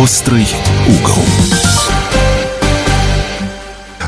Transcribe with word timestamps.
Острый 0.00 0.46
угол. 0.86 1.24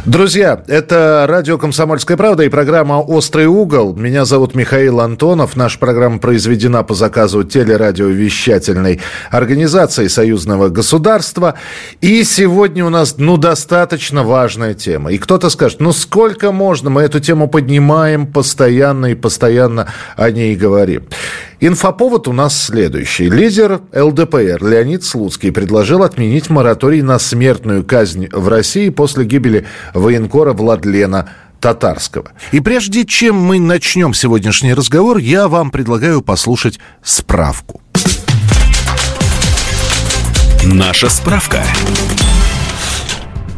Друзья, 0.06 0.62
это 0.68 1.26
радио 1.28 1.58
«Комсомольская 1.58 2.16
правда» 2.16 2.44
и 2.44 2.48
программа 2.48 3.00
«Острый 3.00 3.46
угол». 3.46 3.96
Меня 3.96 4.24
зовут 4.24 4.54
Михаил 4.54 5.00
Антонов. 5.00 5.56
Наша 5.56 5.80
программа 5.80 6.20
произведена 6.20 6.84
по 6.84 6.94
заказу 6.94 7.42
телерадиовещательной 7.42 9.00
организации 9.32 10.06
Союзного 10.06 10.68
государства. 10.68 11.54
И 12.00 12.22
сегодня 12.22 12.84
у 12.84 12.88
нас, 12.88 13.16
ну, 13.18 13.36
достаточно 13.36 14.22
важная 14.22 14.74
тема. 14.74 15.10
И 15.10 15.18
кто-то 15.18 15.50
скажет, 15.50 15.80
ну, 15.80 15.92
сколько 15.92 16.52
можно? 16.52 16.88
Мы 16.88 17.02
эту 17.02 17.18
тему 17.18 17.48
поднимаем 17.48 18.28
постоянно 18.28 19.06
и 19.06 19.14
постоянно 19.16 19.88
о 20.16 20.30
ней 20.30 20.54
говорим. 20.54 21.08
Инфоповод 21.60 22.26
у 22.26 22.32
нас 22.32 22.58
следующий. 22.58 23.28
Лидер 23.28 23.82
ЛДПР 23.94 24.64
Леонид 24.64 25.04
Слуцкий 25.04 25.52
предложил 25.52 26.02
отменить 26.02 26.48
мораторий 26.48 27.02
на 27.02 27.18
смертную 27.18 27.84
казнь 27.84 28.28
в 28.32 28.48
России 28.48 28.88
после 28.88 29.26
гибели 29.26 29.66
военкора 29.92 30.54
Владлена 30.54 31.28
Татарского. 31.60 32.32
И 32.52 32.60
прежде 32.60 33.04
чем 33.04 33.36
мы 33.36 33.60
начнем 33.60 34.14
сегодняшний 34.14 34.72
разговор, 34.72 35.18
я 35.18 35.48
вам 35.48 35.70
предлагаю 35.70 36.22
послушать 36.22 36.80
справку. 37.02 37.82
Наша 40.64 41.10
справка. 41.10 41.62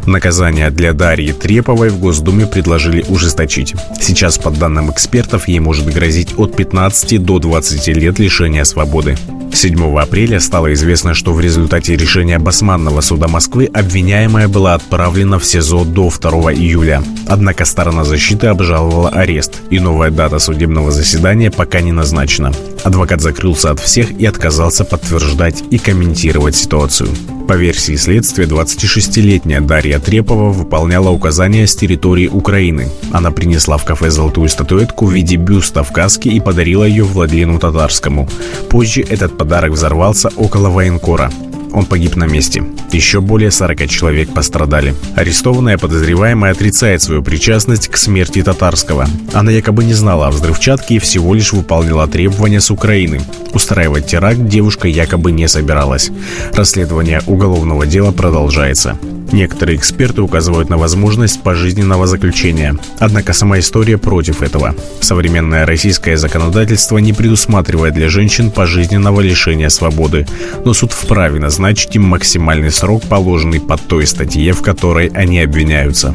Наказание 0.07 0.71
для 0.71 0.93
Дарьи 0.93 1.33
Треповой 1.33 1.91
в 1.91 1.99
Госдуме 2.01 2.47
предложили 2.47 3.05
ужесточить. 3.09 3.75
Сейчас, 4.01 4.37
по 4.37 4.51
данным 4.51 4.91
экспертов, 4.91 5.47
ей 5.47 5.61
может 5.61 5.87
грозить 5.87 6.35
от 6.37 6.57
15 6.57 7.23
до 7.23 7.39
20 7.39 7.87
лет 7.89 8.19
лишения 8.19 8.65
свободы. 8.65 9.17
7 9.55 9.99
апреля 9.99 10.41
стало 10.41 10.73
известно, 10.73 11.15
что 11.15 11.33
в 11.33 11.41
результате 11.41 11.95
решения 11.97 12.39
Басманного 12.39 13.01
суда 13.01 13.29
Москвы 13.29 13.67
обвиняемая 13.67 14.49
была 14.49 14.75
отправлена 14.75 15.39
в 15.39 15.45
СИЗО 15.45 15.85
до 15.85 16.11
2 16.11 16.55
июля. 16.55 17.03
Однако 17.29 17.65
сторона 17.65 18.05
защиты 18.05 18.49
обжаловала 18.49 19.11
арест, 19.11 19.61
и 19.71 19.79
новая 19.79 20.11
дата 20.11 20.39
судебного 20.39 20.91
заседания 20.91 21.51
пока 21.51 21.81
не 21.81 21.93
назначена. 21.93 22.53
Адвокат 22.83 23.21
закрылся 23.21 23.71
от 23.71 23.79
всех 23.79 24.11
и 24.11 24.27
отказался 24.27 24.85
подтверждать 24.85 25.63
и 25.71 25.79
комментировать 25.79 26.57
ситуацию. 26.57 27.11
По 27.53 27.57
версии 27.57 27.97
следствия, 27.97 28.47
26-летняя 28.47 29.61
Дарья 29.61 29.99
Трепова 29.99 30.51
выполняла 30.51 31.11
указания 31.11 31.67
с 31.67 31.77
территории 31.77 32.27
Украины. 32.27 32.89
Она 33.13 33.31
принесла 33.31 33.77
в 33.77 33.85
кафе 33.85 34.09
золотую 34.09 34.49
статуэтку 34.49 35.05
в 35.05 35.13
виде 35.13 35.37
бюста 35.37 35.83
в 35.83 35.93
каске 35.93 36.31
и 36.31 36.41
подарила 36.41 36.85
ее 36.85 37.05
Владлену 37.05 37.59
Татарскому. 37.59 38.27
Позже 38.71 39.03
этот 39.03 39.37
подарок 39.37 39.73
взорвался 39.73 40.31
около 40.39 40.71
военкора. 40.71 41.31
Он 41.73 41.87
погиб 41.87 42.17
на 42.17 42.25
месте. 42.25 42.65
Еще 42.93 43.21
более 43.21 43.51
40 43.51 43.89
человек 43.89 44.33
пострадали. 44.33 44.95
Арестованная 45.17 45.79
подозреваемая 45.79 46.53
отрицает 46.53 47.03
свою 47.03 47.23
причастность 47.23 47.89
к 47.89 47.97
смерти 47.97 48.43
Татарского. 48.43 49.09
Она 49.33 49.51
якобы 49.51 49.85
не 49.85 49.95
знала 49.95 50.29
о 50.29 50.31
взрывчатке 50.31 50.97
и 50.97 50.99
всего 50.99 51.35
лишь 51.35 51.53
выполнила 51.53 52.07
требования 52.07 52.61
с 52.61 52.71
Украины. 52.71 53.21
Устраивать 53.53 54.07
теракт 54.07 54.47
девушка 54.47 54.89
якобы 54.89 55.33
не 55.33 55.49
собиралась. 55.49 56.11
Расследование 56.53 57.23
уголовного 57.27 57.87
дела 57.87 58.13
продолжается. 58.13 58.99
Некоторые 59.33 59.79
эксперты 59.79 60.21
указывают 60.21 60.69
на 60.69 60.77
возможность 60.77 61.43
пожизненного 61.43 62.07
заключения. 62.07 62.77
Однако 62.99 63.33
сама 63.33 63.59
история 63.59 63.97
против 63.97 64.43
этого. 64.43 64.75
Современное 65.01 65.65
российское 65.65 66.19
законодательство 66.19 66.99
не 66.99 67.15
предусматривает 67.15 67.95
для 67.95 68.11
женщин 68.11 68.51
пожизненного 68.51 69.23
лишения 69.23 69.71
свободы. 69.71 70.27
Но 70.67 70.75
суд 70.75 70.93
вправе 70.93 71.41
назначить 71.41 71.97
им 71.97 72.05
максимальный 72.05 72.71
срок, 72.71 73.05
положенный 73.05 73.61
под 73.61 73.81
той 73.81 74.07
статье, 74.07 74.53
в 74.53 74.61
которой 74.61 75.09
они 75.09 75.41
обвиняются. 75.41 76.15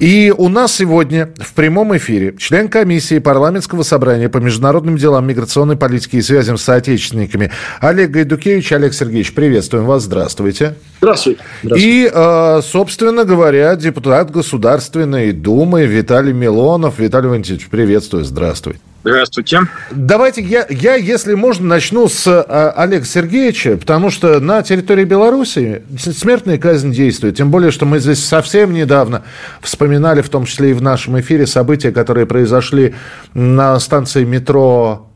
И 0.00 0.34
у 0.36 0.48
нас 0.48 0.74
сегодня 0.74 1.30
в 1.38 1.52
прямом 1.52 1.96
эфире 1.96 2.34
член 2.36 2.68
комиссии 2.68 3.20
парламентского 3.20 3.84
собрания 3.84 4.28
по 4.28 4.38
международным 4.38 4.96
делам, 4.96 5.26
миграционной 5.26 5.76
политике 5.76 6.18
и 6.18 6.22
связям 6.22 6.58
с 6.58 6.62
соотечественниками 6.62 7.52
Олег 7.80 8.10
Гайдукевич. 8.10 8.72
Олег 8.72 8.92
Сергеевич, 8.92 9.34
приветствуем 9.34 9.84
вас. 9.84 10.02
Здравствуйте. 10.02 10.74
Здравствуйте. 11.04 11.40
Здравствуйте. 11.62 12.06
И, 12.06 12.10
э, 12.12 12.60
собственно 12.62 13.24
говоря, 13.24 13.76
депутат 13.76 14.30
Государственной 14.30 15.32
Думы 15.32 15.84
Виталий 15.84 16.32
Милонов. 16.32 16.98
Виталий 16.98 17.28
Валентинович, 17.28 17.68
приветствую. 17.68 18.24
Здравствуйте. 18.24 18.80
Здравствуйте. 19.02 19.60
Давайте 19.90 20.40
я, 20.42 20.66
я, 20.70 20.94
если 20.94 21.34
можно, 21.34 21.66
начну 21.66 22.08
с 22.08 22.26
а, 22.26 22.72
Олега 22.74 23.04
Сергеевича, 23.04 23.76
потому 23.76 24.08
что 24.08 24.40
на 24.40 24.62
территории 24.62 25.04
Беларуси 25.04 25.82
смертная 25.98 26.56
казнь 26.56 26.90
действует. 26.90 27.36
Тем 27.36 27.50
более, 27.50 27.70
что 27.70 27.84
мы 27.84 27.98
здесь 27.98 28.24
совсем 28.24 28.72
недавно 28.72 29.24
вспоминали, 29.60 30.22
в 30.22 30.30
том 30.30 30.46
числе 30.46 30.70
и 30.70 30.72
в 30.72 30.80
нашем 30.80 31.20
эфире, 31.20 31.46
события, 31.46 31.92
которые 31.92 32.24
произошли 32.24 32.94
на 33.34 33.78
станции 33.78 34.24
метро 34.24 35.10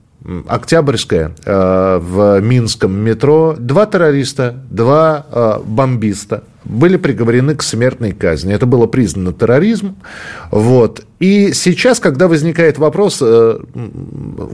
Октябрьская 0.47 1.33
э, 1.45 1.99
в 2.03 2.41
Минском 2.41 2.93
метро. 2.93 3.57
Два 3.59 3.87
террориста, 3.87 4.57
два 4.71 5.27
э, 5.31 5.61
бомбиста 5.65 6.45
были 6.65 6.97
приговорены 6.99 7.55
к 7.55 7.63
смертной 7.63 8.13
казни. 8.13 8.53
Это 8.53 8.67
было 8.67 8.87
признано 8.87 9.33
терроризмом. 9.33 9.97
Вот. 10.51 11.03
И 11.19 11.53
сейчас, 11.55 11.99
когда 11.99 12.29
возникает 12.29 12.77
вопрос, 12.79 13.21
э, 13.23 13.59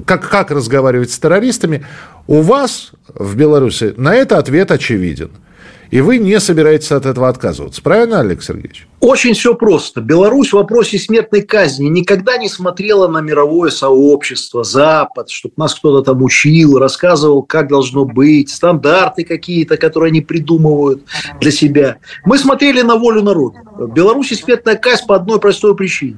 как, 0.07 0.29
как 0.29 0.51
разговаривать 0.53 1.11
с 1.11 1.19
террористами, 1.19 1.85
у 2.29 2.41
вас 2.41 2.93
в 3.13 3.37
Беларуси 3.37 3.95
на 3.97 4.15
это 4.15 4.39
ответ 4.39 4.71
очевиден– 4.71 5.31
и 5.91 6.01
вы 6.01 6.19
не 6.19 6.41
собираетесь 6.41 6.93
от 6.93 7.07
этого 7.07 7.29
отказываться. 7.29 7.83
Правильно, 7.83 8.21
Олег 8.21 8.43
Сергеевич? 8.43 8.87
Очень 9.01 9.35
все 9.35 9.55
просто. 9.55 10.01
Беларусь 10.01 10.51
в 10.51 10.55
вопросе 10.55 10.99
смертной 10.99 11.43
казни 11.43 11.87
никогда 11.89 12.39
не 12.39 12.49
смотрела 12.49 13.07
на 13.07 13.21
мировое 13.21 13.71
сообщество, 13.71 14.65
Запад, 14.65 15.29
чтобы 15.29 15.55
нас 15.59 15.75
кто-то 15.75 16.03
там 16.03 16.23
учил, 16.23 16.79
рассказывал, 16.79 17.43
как 17.43 17.69
должно 17.69 18.05
быть, 18.05 18.49
стандарты 18.51 19.25
какие-то, 19.25 19.77
которые 19.77 20.11
они 20.11 20.21
придумывают 20.21 21.03
для 21.41 21.51
себя. 21.51 21.99
Мы 22.25 22.39
смотрели 22.39 22.81
на 22.81 22.97
волю 22.97 23.23
народа. 23.23 23.59
В 23.77 23.93
Беларуси 23.93 24.35
смертная 24.35 24.77
казнь 24.77 25.05
по 25.07 25.17
одной 25.17 25.39
простой 25.39 25.77
причине. 25.77 26.17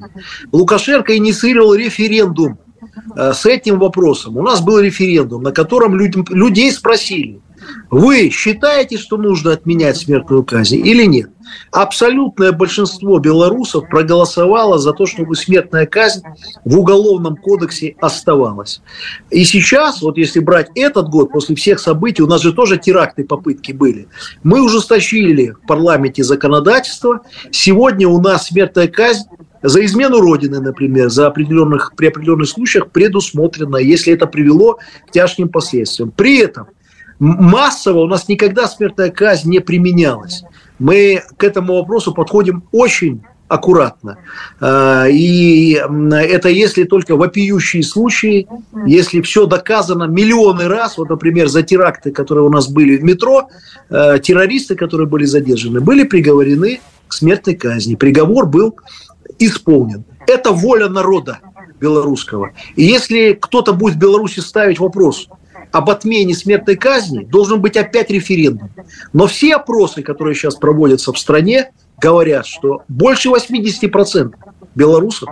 Лукашенко 0.53 1.17
инициировал 1.17 1.75
референдум 1.75 2.59
э, 3.17 3.33
с 3.33 3.47
этим 3.47 3.79
вопросом. 3.79 4.37
У 4.37 4.43
нас 4.43 4.61
был 4.61 4.79
референдум, 4.79 5.43
на 5.43 5.53
котором 5.53 5.97
людей 5.97 6.71
спросили, 6.71 7.41
вы 7.91 8.31
считаете, 8.31 8.99
что 8.99 9.17
нужно 9.17 9.53
отменять 9.53 9.97
смертную 9.97 10.45
казнь 10.45 10.77
или 10.77 11.05
нет? 11.05 11.31
Абсолютное 11.71 12.53
большинство 12.53 13.19
белорусов 13.19 13.89
проголосовало 13.89 14.79
за 14.79 14.93
то, 14.93 15.07
чтобы 15.07 15.37
смертная 15.37 15.87
казнь 15.87 16.23
в 16.65 16.79
Уголовном 16.79 17.37
кодексе 17.37 17.95
оставалась. 18.01 18.81
И 19.31 19.45
сейчас, 19.45 20.03
вот 20.03 20.19
если 20.19 20.41
брать 20.41 20.69
этот 20.75 21.09
год, 21.09 21.31
после 21.31 21.55
всех 21.55 21.79
событий, 21.79 22.23
у 22.23 22.27
нас 22.27 22.43
же 22.43 22.53
тоже 22.53 22.79
теракты 22.79 23.25
попытки 23.25 23.73
были, 23.73 24.09
мы 24.43 24.63
ужесточили 24.63 25.51
в 25.51 25.67
парламенте 25.67 26.25
законодательство. 26.25 27.23
Сегодня 27.51 28.09
у 28.09 28.21
нас 28.21 28.49
смертная 28.49 28.89
казнь 28.89 29.27
за 29.63 29.85
измену 29.85 30.21
Родины, 30.21 30.61
например, 30.61 31.09
за 31.09 31.27
определенных, 31.27 31.95
при 31.97 32.07
определенных 32.07 32.49
случаях 32.49 32.91
предусмотрена, 32.91 33.77
если 33.77 34.13
это 34.13 34.27
привело 34.27 34.79
к 35.09 35.13
тяжким 35.13 35.49
последствиям. 35.49 36.11
При 36.11 36.39
этом 36.39 36.69
массово 37.19 38.01
у 38.01 38.07
нас 38.07 38.29
никогда 38.29 38.67
смертная 38.67 39.11
казнь 39.11 39.51
не 39.51 39.61
применялась. 39.61 40.45
Мы 40.79 41.23
к 41.37 41.45
этому 41.45 41.75
вопросу 41.75 42.13
подходим 42.13 42.65
очень 42.73 43.23
аккуратно. 43.49 44.19
А, 44.61 45.07
и 45.07 45.75
это 45.75 46.49
если 46.49 46.85
только 46.85 47.17
вопиющие 47.17 47.83
случаи, 47.83 48.49
если 48.87 49.21
все 49.21 49.47
доказано 49.47 50.05
миллионы 50.05 50.67
раз, 50.67 50.99
вот, 50.99 51.11
например, 51.11 51.49
за 51.49 51.63
теракты, 51.63 52.11
которые 52.11 52.45
у 52.45 52.51
нас 52.51 52.69
были 52.69 52.97
в 52.97 53.05
метро, 53.05 53.49
а, 53.89 54.19
террористы, 54.19 54.75
которые 54.75 55.07
были 55.07 55.25
задержаны, 55.25 55.81
были 55.81 56.03
приговорены 56.03 56.81
к 57.07 57.13
смертной 57.13 57.55
казни. 57.55 57.95
Приговор 57.95 58.47
был 58.47 58.77
исполнен. 59.39 60.05
Это 60.27 60.51
воля 60.51 60.89
народа 60.89 61.39
белорусского. 61.81 62.51
И 62.75 62.85
если 62.85 63.39
кто-то 63.41 63.73
будет 63.73 63.95
в 63.95 63.99
Беларуси 63.99 64.41
ставить 64.41 64.81
вопрос, 64.81 65.29
об 65.77 65.91
отмене 65.91 66.35
смертной 66.35 66.77
казни 66.77 67.25
должен 67.25 67.61
быть 67.61 67.77
опять 67.77 68.11
референдум. 68.11 68.71
Но 69.13 69.27
все 69.27 69.57
опросы, 69.57 70.03
которые 70.03 70.35
сейчас 70.35 70.55
проводятся 70.55 71.13
в 71.13 71.19
стране, 71.19 71.71
говорят, 72.01 72.47
что 72.47 72.83
больше 72.89 73.29
80% 73.29 74.35
белорусов 74.75 75.29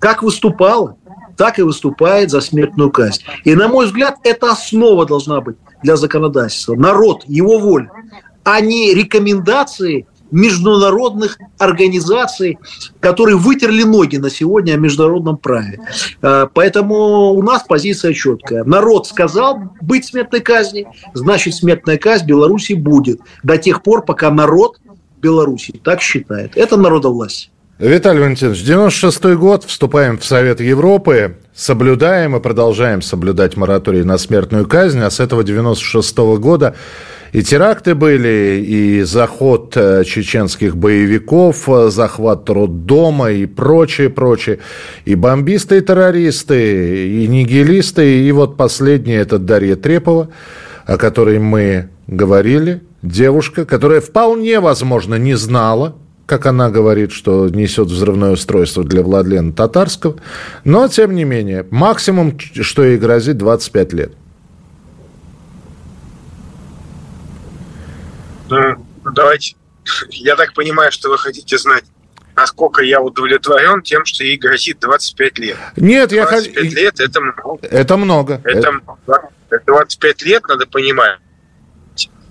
как 0.00 0.24
выступало, 0.24 0.96
так 1.36 1.60
и 1.60 1.62
выступает 1.62 2.30
за 2.30 2.40
смертную 2.40 2.90
казнь. 2.90 3.22
И, 3.44 3.54
на 3.54 3.68
мой 3.68 3.86
взгляд, 3.86 4.16
это 4.24 4.50
основа 4.50 5.06
должна 5.06 5.40
быть 5.40 5.56
для 5.84 5.96
законодательства. 5.96 6.74
Народ, 6.74 7.22
его 7.26 7.60
воля, 7.60 7.90
а 8.42 8.60
не 8.60 8.92
рекомендации 8.92 10.06
международных 10.30 11.38
организаций, 11.58 12.58
которые 13.00 13.36
вытерли 13.36 13.82
ноги 13.82 14.16
на 14.16 14.30
сегодня 14.30 14.74
о 14.74 14.76
международном 14.76 15.36
праве. 15.36 15.80
Э, 16.22 16.46
поэтому 16.52 17.30
у 17.32 17.42
нас 17.42 17.64
позиция 17.66 18.12
четкая. 18.12 18.64
Народ 18.64 19.06
сказал 19.06 19.60
быть 19.80 20.04
смертной 20.04 20.40
казни, 20.40 20.86
значит 21.14 21.54
смертная 21.54 21.98
казнь 21.98 22.26
Беларуси 22.26 22.74
будет 22.74 23.20
до 23.42 23.58
тех 23.58 23.82
пор, 23.82 24.04
пока 24.04 24.30
народ 24.30 24.78
Беларуси 25.20 25.80
так 25.82 26.00
считает. 26.00 26.56
Это 26.56 26.76
народовластие. 26.76 27.50
Виталий 27.78 28.22
Валентинович, 28.22 28.64
96 28.64 29.34
год, 29.34 29.64
вступаем 29.64 30.16
в 30.16 30.24
Совет 30.24 30.60
Европы, 30.60 31.36
соблюдаем 31.54 32.34
и 32.34 32.40
продолжаем 32.40 33.02
соблюдать 33.02 33.58
мораторий 33.58 34.02
на 34.02 34.16
смертную 34.16 34.66
казнь, 34.66 35.00
а 35.00 35.10
с 35.10 35.20
этого 35.20 35.44
96 35.44 36.16
года 36.38 36.74
и 37.32 37.42
теракты 37.42 37.94
были, 37.94 38.64
и 38.66 39.02
заход 39.02 39.76
э, 39.76 40.04
чеченских 40.04 40.74
боевиков, 40.74 41.68
э, 41.68 41.90
захват 41.90 42.48
роддома 42.48 43.30
и 43.30 43.44
прочее, 43.44 44.08
прочее. 44.08 44.60
И 45.04 45.14
бомбисты, 45.14 45.76
и 45.76 45.80
террористы, 45.82 47.08
и 47.08 47.28
нигилисты. 47.28 48.26
И 48.26 48.32
вот 48.32 48.56
последняя 48.56 49.16
это 49.16 49.38
Дарья 49.38 49.76
Трепова, 49.76 50.30
о 50.86 50.96
которой 50.96 51.38
мы 51.40 51.90
говорили. 52.06 52.80
Девушка, 53.02 53.66
которая 53.66 54.00
вполне 54.00 54.60
возможно 54.60 55.16
не 55.16 55.34
знала, 55.34 55.94
как 56.26 56.46
она 56.46 56.70
говорит, 56.70 57.12
что 57.12 57.48
несет 57.48 57.86
взрывное 57.86 58.32
устройство 58.32 58.84
для 58.84 59.02
Владлена 59.02 59.52
Татарского. 59.52 60.18
Но, 60.64 60.88
тем 60.88 61.14
не 61.14 61.24
менее, 61.24 61.66
максимум, 61.70 62.38
что 62.38 62.84
ей 62.84 62.98
грозит, 62.98 63.38
25 63.38 63.92
лет. 63.92 64.12
Ну, 68.50 68.86
давайте. 69.14 69.54
Я 70.10 70.34
так 70.34 70.52
понимаю, 70.52 70.90
что 70.90 71.10
вы 71.10 71.18
хотите 71.18 71.56
знать, 71.58 71.84
насколько 72.34 72.82
я 72.82 73.00
удовлетворен 73.00 73.82
тем, 73.82 74.04
что 74.04 74.24
ей 74.24 74.36
грозит 74.36 74.80
25 74.80 75.38
лет. 75.38 75.56
Нет, 75.76 76.10
25 76.10 76.12
я 76.12 76.26
хочу... 76.26 76.52
25 76.52 76.72
лет– 76.72 77.00
это 77.00 77.20
много. 77.20 77.66
Это 77.68 77.96
много. 77.96 78.40
Это, 78.44 78.80
это... 79.48 79.62
25 79.64 80.22
лет, 80.22 80.42
надо 80.48 80.66
понимать. 80.66 81.18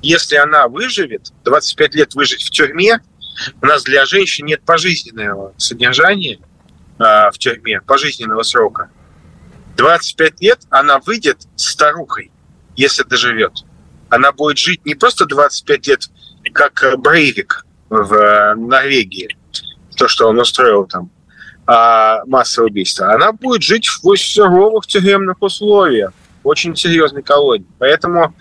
Если 0.02 0.36
она 0.36 0.68
выживет, 0.68 1.32
25 1.46 1.96
лет 1.96 2.14
выжить 2.14 2.44
в 2.44 2.52
тюрьме, 2.52 3.00
у 3.62 3.66
нас 3.66 3.84
для 3.84 4.06
женщин 4.06 4.46
нет 4.46 4.62
пожизненного 4.64 5.54
содержания 5.58 6.40
а, 6.98 7.32
в 7.32 7.38
тюрьме, 7.38 7.82
пожизненного 7.82 8.44
срока. 8.44 8.90
25 9.78 10.42
лет 10.42 10.60
она 10.70 11.00
выйдет 11.00 11.48
старухой, 11.56 12.32
если 12.76 13.04
доживет 13.04 13.64
она 14.10 14.32
будет 14.32 14.58
жить 14.58 14.86
не 14.86 14.96
просто 14.96 15.26
25 15.26 15.88
лет, 15.88 16.10
как 16.54 16.84
э, 16.84 16.96
Брейвик 16.98 17.66
в 17.90 18.14
э, 18.14 18.56
Норвегии, 18.56 19.36
то, 19.98 20.08
что 20.08 20.28
он 20.28 20.40
устроил 20.40 20.86
там, 20.86 21.10
а 21.68 22.24
массовое 22.26 22.70
убийство. 22.70 23.14
Она 23.14 23.32
будет 23.32 23.64
жить 23.64 23.88
в 23.88 24.16
суровых 24.16 24.86
тюремных 24.88 25.42
условиях, 25.42 26.14
очень 26.44 26.76
серьезной 26.76 27.24
колонии. 27.24 27.68
Поэтому 27.80 28.34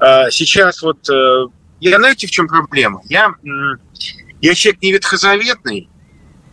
э, 0.00 0.30
сейчас 0.30 0.82
вот... 0.82 1.08
Э, 1.08 1.46
я 1.80 1.98
знаете, 1.98 2.26
в 2.26 2.30
чем 2.30 2.48
проблема? 2.48 3.00
Я, 3.04 3.34
я 4.40 4.54
человек 4.54 4.82
не 4.82 4.92
ветхозаветный, 4.92 5.88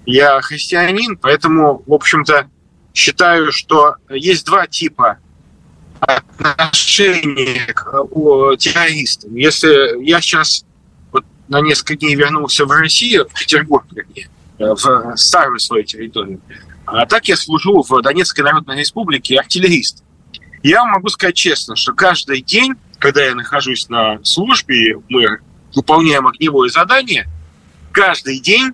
я 0.06 0.40
христианин, 0.42 1.18
поэтому, 1.18 1.84
в 1.86 1.94
общем-то, 1.94 2.50
считаю, 2.94 3.52
что 3.52 3.96
есть 4.10 4.46
два 4.46 4.68
типа 4.68 5.18
отношение 6.00 7.66
к 7.74 7.92
террористам. 8.58 9.36
Если 9.36 10.04
я 10.04 10.22
сейчас 10.22 10.66
вот 11.12 11.26
на 11.48 11.62
несколько 11.62 11.96
дней 11.96 12.16
вернулся 12.16 12.66
в 12.66 12.72
Россию, 12.72 13.28
в 13.30 13.40
Петербург, 13.40 13.86
вернее, 13.92 14.30
в 14.58 15.16
старую 15.16 15.60
свою 15.60 15.84
территорию, 15.84 16.40
а 16.86 17.06
так 17.06 17.28
я 17.28 17.36
служу 17.36 17.82
в 17.82 18.02
Донецкой 18.02 18.44
Народной 18.44 18.80
Республике 18.80 19.40
артиллерист. 19.40 20.04
Я 20.62 20.82
вам 20.82 20.92
могу 20.92 21.10
сказать 21.10 21.36
честно, 21.36 21.76
что 21.76 21.94
каждый 21.94 22.42
день, 22.42 22.74
когда 23.00 23.24
я 23.24 23.36
нахожусь 23.36 23.90
на 23.90 24.20
службе, 24.24 24.98
мы 25.10 25.40
выполняем 25.74 26.28
огневое 26.28 26.70
задание, 26.70 27.28
каждый 27.96 28.40
день 28.40 28.74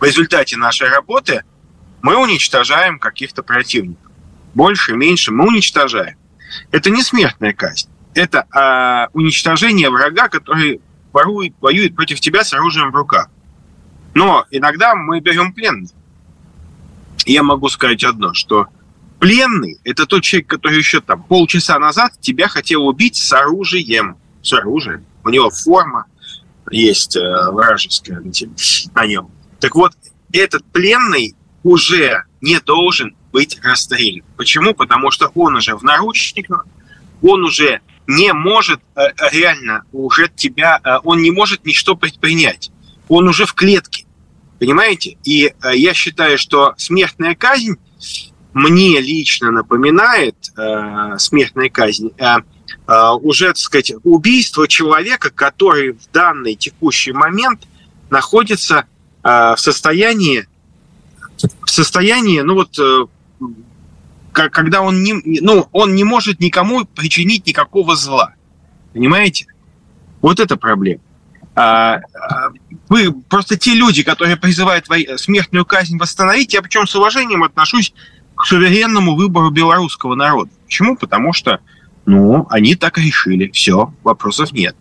в 0.00 0.02
результате 0.02 0.56
нашей 0.56 0.88
работы 0.88 1.44
мы 2.02 2.16
уничтожаем 2.16 2.98
каких-то 2.98 3.44
противников 3.44 4.10
больше, 4.52 4.96
меньше, 4.96 5.30
мы 5.30 5.46
уничтожаем. 5.46 6.16
Это 6.72 6.90
не 6.90 7.04
смертная 7.04 7.52
казнь. 7.52 7.88
Это 8.14 8.46
а, 8.50 9.06
уничтожение 9.12 9.90
врага, 9.90 10.28
который 10.28 10.80
ворует, 11.12 11.54
воюет 11.60 11.94
против 11.94 12.18
тебя 12.18 12.42
с 12.42 12.52
оружием 12.52 12.90
в 12.90 12.96
руках. 12.96 13.28
Но 14.14 14.44
иногда 14.50 14.96
мы 14.96 15.20
берем 15.20 15.52
пленных. 15.52 15.92
Я 17.26 17.44
могу 17.44 17.68
сказать 17.68 18.02
одно, 18.02 18.34
что 18.34 18.66
пленный– 19.20 19.78
это 19.84 20.06
тот 20.06 20.24
человек, 20.24 20.48
который 20.48 20.78
еще 20.78 21.00
там 21.00 21.22
полчаса 21.22 21.78
назад 21.78 22.14
тебя 22.20 22.48
хотел 22.48 22.88
убить 22.88 23.14
с 23.14 23.32
оружием. 23.32 24.16
С 24.42 24.52
оружием. 24.52 25.04
У 25.22 25.28
него 25.28 25.50
форма 25.50 26.06
есть 26.70 27.16
э, 27.16 27.50
вражеская 27.50 28.22
на 28.94 29.06
нем. 29.06 29.30
Так 29.58 29.74
вот, 29.74 29.92
этот 30.32 30.64
пленный 30.72 31.34
уже 31.62 32.24
не 32.40 32.58
должен 32.60 33.16
быть 33.32 33.58
расстрелян. 33.62 34.24
Почему? 34.36 34.74
Потому 34.74 35.10
что 35.10 35.30
он 35.34 35.56
уже 35.56 35.76
в 35.76 35.82
наручниках, 35.82 36.66
он 37.22 37.44
уже 37.44 37.80
не 38.06 38.32
может 38.32 38.80
э, 38.96 39.08
реально 39.32 39.84
уже 39.92 40.30
тебя, 40.34 40.80
э, 40.82 40.98
он 41.04 41.22
не 41.22 41.30
может 41.30 41.64
ничто 41.66 41.94
предпринять. 41.96 42.70
Он 43.08 43.28
уже 43.28 43.44
в 43.44 43.54
клетке. 43.54 44.06
Понимаете? 44.58 45.16
И 45.24 45.52
я 45.72 45.94
считаю, 45.94 46.36
что 46.36 46.74
смертная 46.76 47.34
казнь 47.34 47.76
мне 48.52 49.00
лично 49.00 49.50
напоминает 49.50 50.36
э, 50.56 51.18
смертная 51.18 51.70
казнь 51.70 52.10
э, 52.18 52.36
уже, 52.86 53.48
так 53.48 53.58
сказать, 53.58 53.92
убийство 54.04 54.66
человека, 54.68 55.30
который 55.30 55.92
в 55.92 56.10
данный 56.12 56.54
текущий 56.54 57.12
момент 57.12 57.66
находится 58.10 58.84
э, 59.22 59.54
в 59.56 59.60
состоянии 59.60 60.46
в 61.62 61.70
состоянии, 61.70 62.40
ну 62.40 62.54
вот 62.54 62.78
когда 64.32 64.82
он 64.82 65.02
не, 65.02 65.14
ну, 65.40 65.68
он 65.72 65.94
не 65.94 66.04
может 66.04 66.40
никому 66.40 66.84
причинить 66.84 67.46
никакого 67.46 67.96
зла. 67.96 68.34
Понимаете? 68.92 69.46
Вот 70.20 70.40
это 70.40 70.56
проблема. 70.56 71.00
А, 71.54 71.94
а, 71.94 72.50
вы 72.88 73.12
просто 73.12 73.56
те 73.56 73.74
люди, 73.74 74.02
которые 74.02 74.36
призывают 74.36 74.86
смертную 75.16 75.64
казнь 75.64 75.98
восстановить, 75.98 76.54
я 76.54 76.62
причем 76.62 76.86
с 76.86 76.94
уважением 76.94 77.42
отношусь 77.42 77.92
к 78.34 78.46
суверенному 78.46 79.16
выбору 79.16 79.50
белорусского 79.50 80.14
народа. 80.14 80.50
Почему? 80.64 80.96
Потому 80.96 81.32
что, 81.32 81.60
ну, 82.10 82.46
они 82.50 82.74
так 82.74 82.98
решили. 82.98 83.50
Все, 83.50 83.92
вопросов 84.02 84.52
нет. 84.52 84.76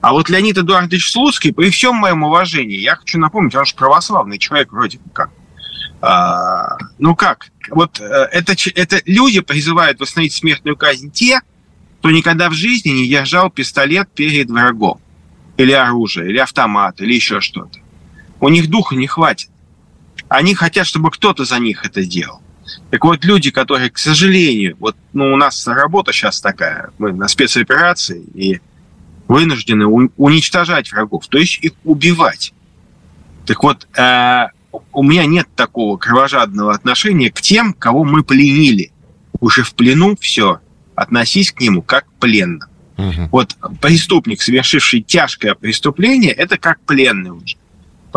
А 0.00 0.12
вот 0.12 0.28
Леонид 0.28 0.58
Эдуардович 0.58 1.10
Слуцкий, 1.10 1.52
при 1.52 1.70
всем 1.70 1.96
моем 1.96 2.22
уважении, 2.22 2.78
я 2.78 2.94
хочу 2.94 3.18
напомнить, 3.18 3.54
он 3.56 3.64
же 3.64 3.74
православный 3.74 4.38
человек 4.38 4.72
вроде 4.72 5.00
как. 5.12 5.30
А, 6.00 6.76
ну 6.98 7.16
как? 7.16 7.48
Вот 7.70 8.00
э, 8.00 8.04
это, 8.04 8.54
это 8.76 9.02
люди 9.06 9.40
призывают 9.40 9.98
восстановить 9.98 10.32
смертную 10.32 10.76
казнь 10.76 11.10
те, 11.10 11.40
кто 11.98 12.12
никогда 12.12 12.48
в 12.48 12.52
жизни 12.52 12.90
не 12.90 13.08
держал 13.08 13.50
пистолет 13.50 14.08
перед 14.14 14.48
врагом. 14.48 15.00
Или 15.56 15.72
оружие, 15.72 16.30
или 16.30 16.38
автомат, 16.38 17.00
или 17.00 17.14
еще 17.14 17.40
что-то. 17.40 17.80
У 18.38 18.48
них 18.48 18.70
духа 18.70 18.94
не 18.94 19.08
хватит. 19.08 19.50
Они 20.28 20.54
хотят, 20.54 20.86
чтобы 20.86 21.10
кто-то 21.10 21.44
за 21.44 21.58
них 21.58 21.84
это 21.84 22.04
делал. 22.04 22.40
Так 22.90 23.04
вот, 23.04 23.24
люди, 23.24 23.50
которые, 23.50 23.90
к 23.90 23.98
сожалению, 23.98 24.76
вот 24.78 24.96
ну, 25.12 25.32
у 25.32 25.36
нас 25.36 25.66
работа 25.66 26.12
сейчас 26.12 26.40
такая, 26.40 26.90
мы 26.98 27.12
на 27.12 27.28
спецоперации, 27.28 28.22
и 28.34 28.60
вынуждены 29.28 29.86
уничтожать 29.86 30.90
врагов, 30.90 31.26
то 31.28 31.38
есть 31.38 31.58
их 31.62 31.72
убивать. 31.84 32.52
Так 33.46 33.62
вот, 33.62 33.86
э, 33.96 34.46
у 34.92 35.02
меня 35.02 35.26
нет 35.26 35.48
такого 35.54 35.96
кровожадного 35.96 36.74
отношения 36.74 37.30
к 37.30 37.40
тем, 37.40 37.72
кого 37.72 38.04
мы 38.04 38.22
пленили. 38.22 38.90
Уже 39.40 39.62
в 39.62 39.74
плену 39.74 40.16
все, 40.20 40.60
относись 40.94 41.52
к 41.52 41.60
нему 41.60 41.82
как 41.82 42.06
к 42.06 42.12
пленному. 42.20 42.70
Угу. 42.96 43.28
Вот 43.30 43.56
преступник, 43.80 44.42
совершивший 44.42 45.02
тяжкое 45.02 45.54
преступление, 45.54 46.32
это 46.32 46.58
как 46.58 46.80
пленный 46.80 47.30
уже. 47.30 47.56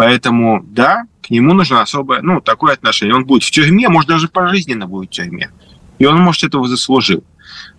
Поэтому, 0.02 0.64
да, 0.64 1.04
к 1.22 1.30
нему 1.30 1.54
нужно 1.54 1.84
особое, 1.84 2.24
ну, 2.24 2.42
такое 2.42 2.74
отношение. 2.74 3.14
Он 3.14 3.24
будет 3.24 3.44
в 3.44 3.52
тюрьме, 3.52 3.88
может, 3.88 4.10
даже 4.10 4.30
пожизненно 4.30 4.88
будет 4.88 5.12
в 5.12 5.14
тюрьме. 5.14 5.52
И 6.00 6.06
он, 6.08 6.20
может, 6.20 6.44
этого 6.44 6.68
заслужил. 6.68 7.24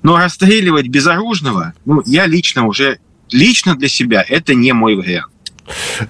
Но 0.04 0.16
расстреливать 0.16 0.86
безоружного, 0.86 1.72
ну, 1.84 2.00
я 2.06 2.26
лично 2.26 2.64
уже, 2.68 3.00
лично 3.32 3.74
для 3.74 3.88
себя, 3.88 4.24
это 4.28 4.54
не 4.54 4.72
мой 4.72 4.94
вариант. 4.94 5.31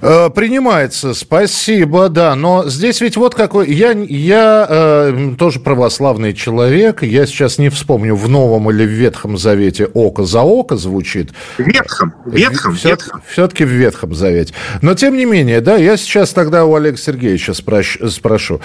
Э, 0.00 0.30
принимается, 0.34 1.14
спасибо, 1.14 2.08
да. 2.08 2.34
Но 2.34 2.68
здесь 2.68 3.00
ведь 3.00 3.16
вот 3.16 3.34
какой... 3.34 3.70
Я, 3.72 3.92
я 3.92 4.66
э, 4.68 5.34
тоже 5.38 5.60
православный 5.60 6.32
человек. 6.32 7.02
Я 7.02 7.26
сейчас 7.26 7.58
не 7.58 7.68
вспомню, 7.68 8.14
в 8.14 8.28
Новом 8.28 8.70
или 8.70 8.84
в 8.84 8.90
Ветхом 8.90 9.36
Завете 9.36 9.86
око 9.86 10.24
за 10.24 10.40
око 10.40 10.76
звучит. 10.76 11.32
Ветхом. 11.58 12.14
Ветхом, 12.26 12.74
Все, 12.74 12.90
Ветхом. 12.90 13.22
Все-таки 13.28 13.64
в 13.64 13.68
Ветхом 13.68 14.14
Завете. 14.14 14.54
Но, 14.80 14.94
тем 14.94 15.16
не 15.16 15.24
менее, 15.24 15.60
да, 15.60 15.76
я 15.76 15.96
сейчас 15.96 16.30
тогда 16.30 16.64
у 16.64 16.74
Олега 16.74 16.96
Сергеевича 16.96 17.54
спрощ, 17.54 17.98
спрошу. 18.08 18.60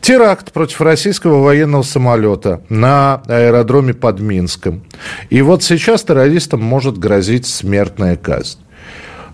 Теракт 0.00 0.52
против 0.52 0.80
российского 0.80 1.42
военного 1.42 1.82
самолета 1.82 2.62
на 2.68 3.22
аэродроме 3.26 3.94
под 3.94 4.20
Минском. 4.20 4.84
И 5.30 5.42
вот 5.42 5.62
сейчас 5.62 6.04
террористам 6.04 6.62
может 6.62 6.98
грозить 6.98 7.46
смертная 7.46 8.16
казнь. 8.16 8.58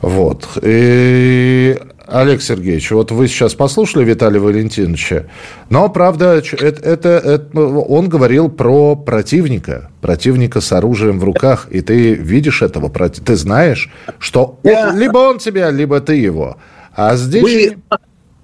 Вот. 0.04 0.58
И 0.60 1.78
Олег 2.06 2.42
Сергеевич, 2.42 2.90
вот 2.90 3.10
вы 3.10 3.26
сейчас 3.26 3.54
послушали 3.54 4.04
Виталия 4.04 4.38
Валентиновича, 4.38 5.24
но, 5.70 5.88
правда, 5.88 6.34
это, 6.34 6.82
это, 6.82 7.08
это, 7.08 7.60
он 7.60 8.10
говорил 8.10 8.50
про 8.50 8.96
противника, 8.96 9.90
противника 10.02 10.60
с 10.60 10.70
оружием 10.72 11.18
в 11.18 11.24
руках, 11.24 11.68
и 11.70 11.80
ты 11.80 12.12
видишь 12.12 12.60
этого, 12.60 12.90
ты 12.90 13.36
знаешь, 13.36 13.90
что 14.18 14.58
Я... 14.62 14.92
либо 14.92 15.16
он 15.16 15.38
тебя, 15.38 15.70
либо 15.70 16.00
ты 16.00 16.16
его. 16.16 16.58
А 16.94 17.16
здесь... 17.16 17.42
Вы... 17.42 17.76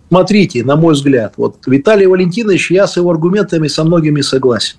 Смотрите, 0.09 0.65
на 0.65 0.75
мой 0.75 0.95
взгляд, 0.95 1.35
вот 1.37 1.59
Виталий 1.67 2.07
Валентинович, 2.07 2.73
я 2.73 2.89
с 2.89 2.97
его 2.97 3.11
аргументами 3.11 3.69
со 3.69 3.85
многими 3.85 4.23
согласен. 4.23 4.77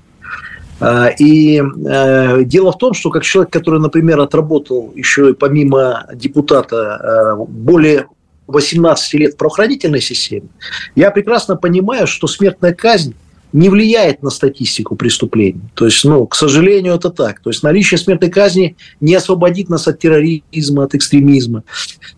А, 0.82 1.08
и 1.10 1.62
э, 1.62 2.44
дело 2.44 2.72
в 2.72 2.78
том, 2.78 2.94
что 2.94 3.12
как 3.12 3.24
человек, 3.24 3.54
который, 3.54 3.80
например, 3.80 4.20
отработал 4.20 4.92
еще 4.96 5.30
и 5.30 5.34
помимо 5.34 6.08
депутата 6.14 7.36
э, 7.38 7.46
более 7.48 8.08
18 8.48 9.14
лет 9.14 9.34
в 9.34 9.38
правоохранительной 9.38 10.02
системе, 10.02 10.48
я 10.96 11.12
прекрасно 11.12 11.56
понимаю, 11.56 12.08
что 12.08 12.28
смертная 12.28 12.74
казнь 12.74 13.16
не 13.54 13.70
влияет 13.70 14.24
на 14.24 14.30
статистику 14.30 14.96
преступлений. 14.96 15.62
То 15.74 15.86
есть, 15.86 16.04
ну, 16.06 16.26
к 16.26 16.36
сожалению, 16.36 16.96
это 16.96 17.10
так. 17.10 17.40
То 17.42 17.50
есть, 17.50 17.64
наличие 17.64 17.98
смертной 17.98 18.30
казни 18.30 18.76
не 19.00 19.16
освободит 19.16 19.70
нас 19.70 19.88
от 19.88 20.00
терроризма, 20.00 20.84
от 20.84 20.96
экстремизма. 20.96 21.64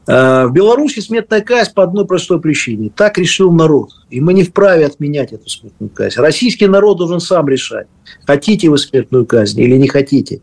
А, 0.07 0.47
в 0.47 0.53
Беларуси 0.53 0.99
смертная 0.99 1.41
казнь 1.41 1.71
по 1.73 1.83
одной 1.83 2.05
простой 2.05 2.39
причине. 2.39 2.91
Так 2.95 3.17
решил 3.17 3.51
народ. 3.51 3.89
И 4.09 4.21
мы 4.21 4.33
не 4.33 4.43
вправе 4.43 4.85
отменять 4.85 5.33
эту 5.33 5.49
смертную 5.49 5.89
казнь. 5.89 6.19
Российский 6.19 6.67
народ 6.67 6.97
должен 6.97 7.19
сам 7.19 7.49
решать, 7.49 7.87
хотите 8.25 8.69
вы 8.69 8.77
смертную 8.77 9.25
казнь 9.25 9.59
или 9.59 9.75
не 9.75 9.87
хотите. 9.87 10.41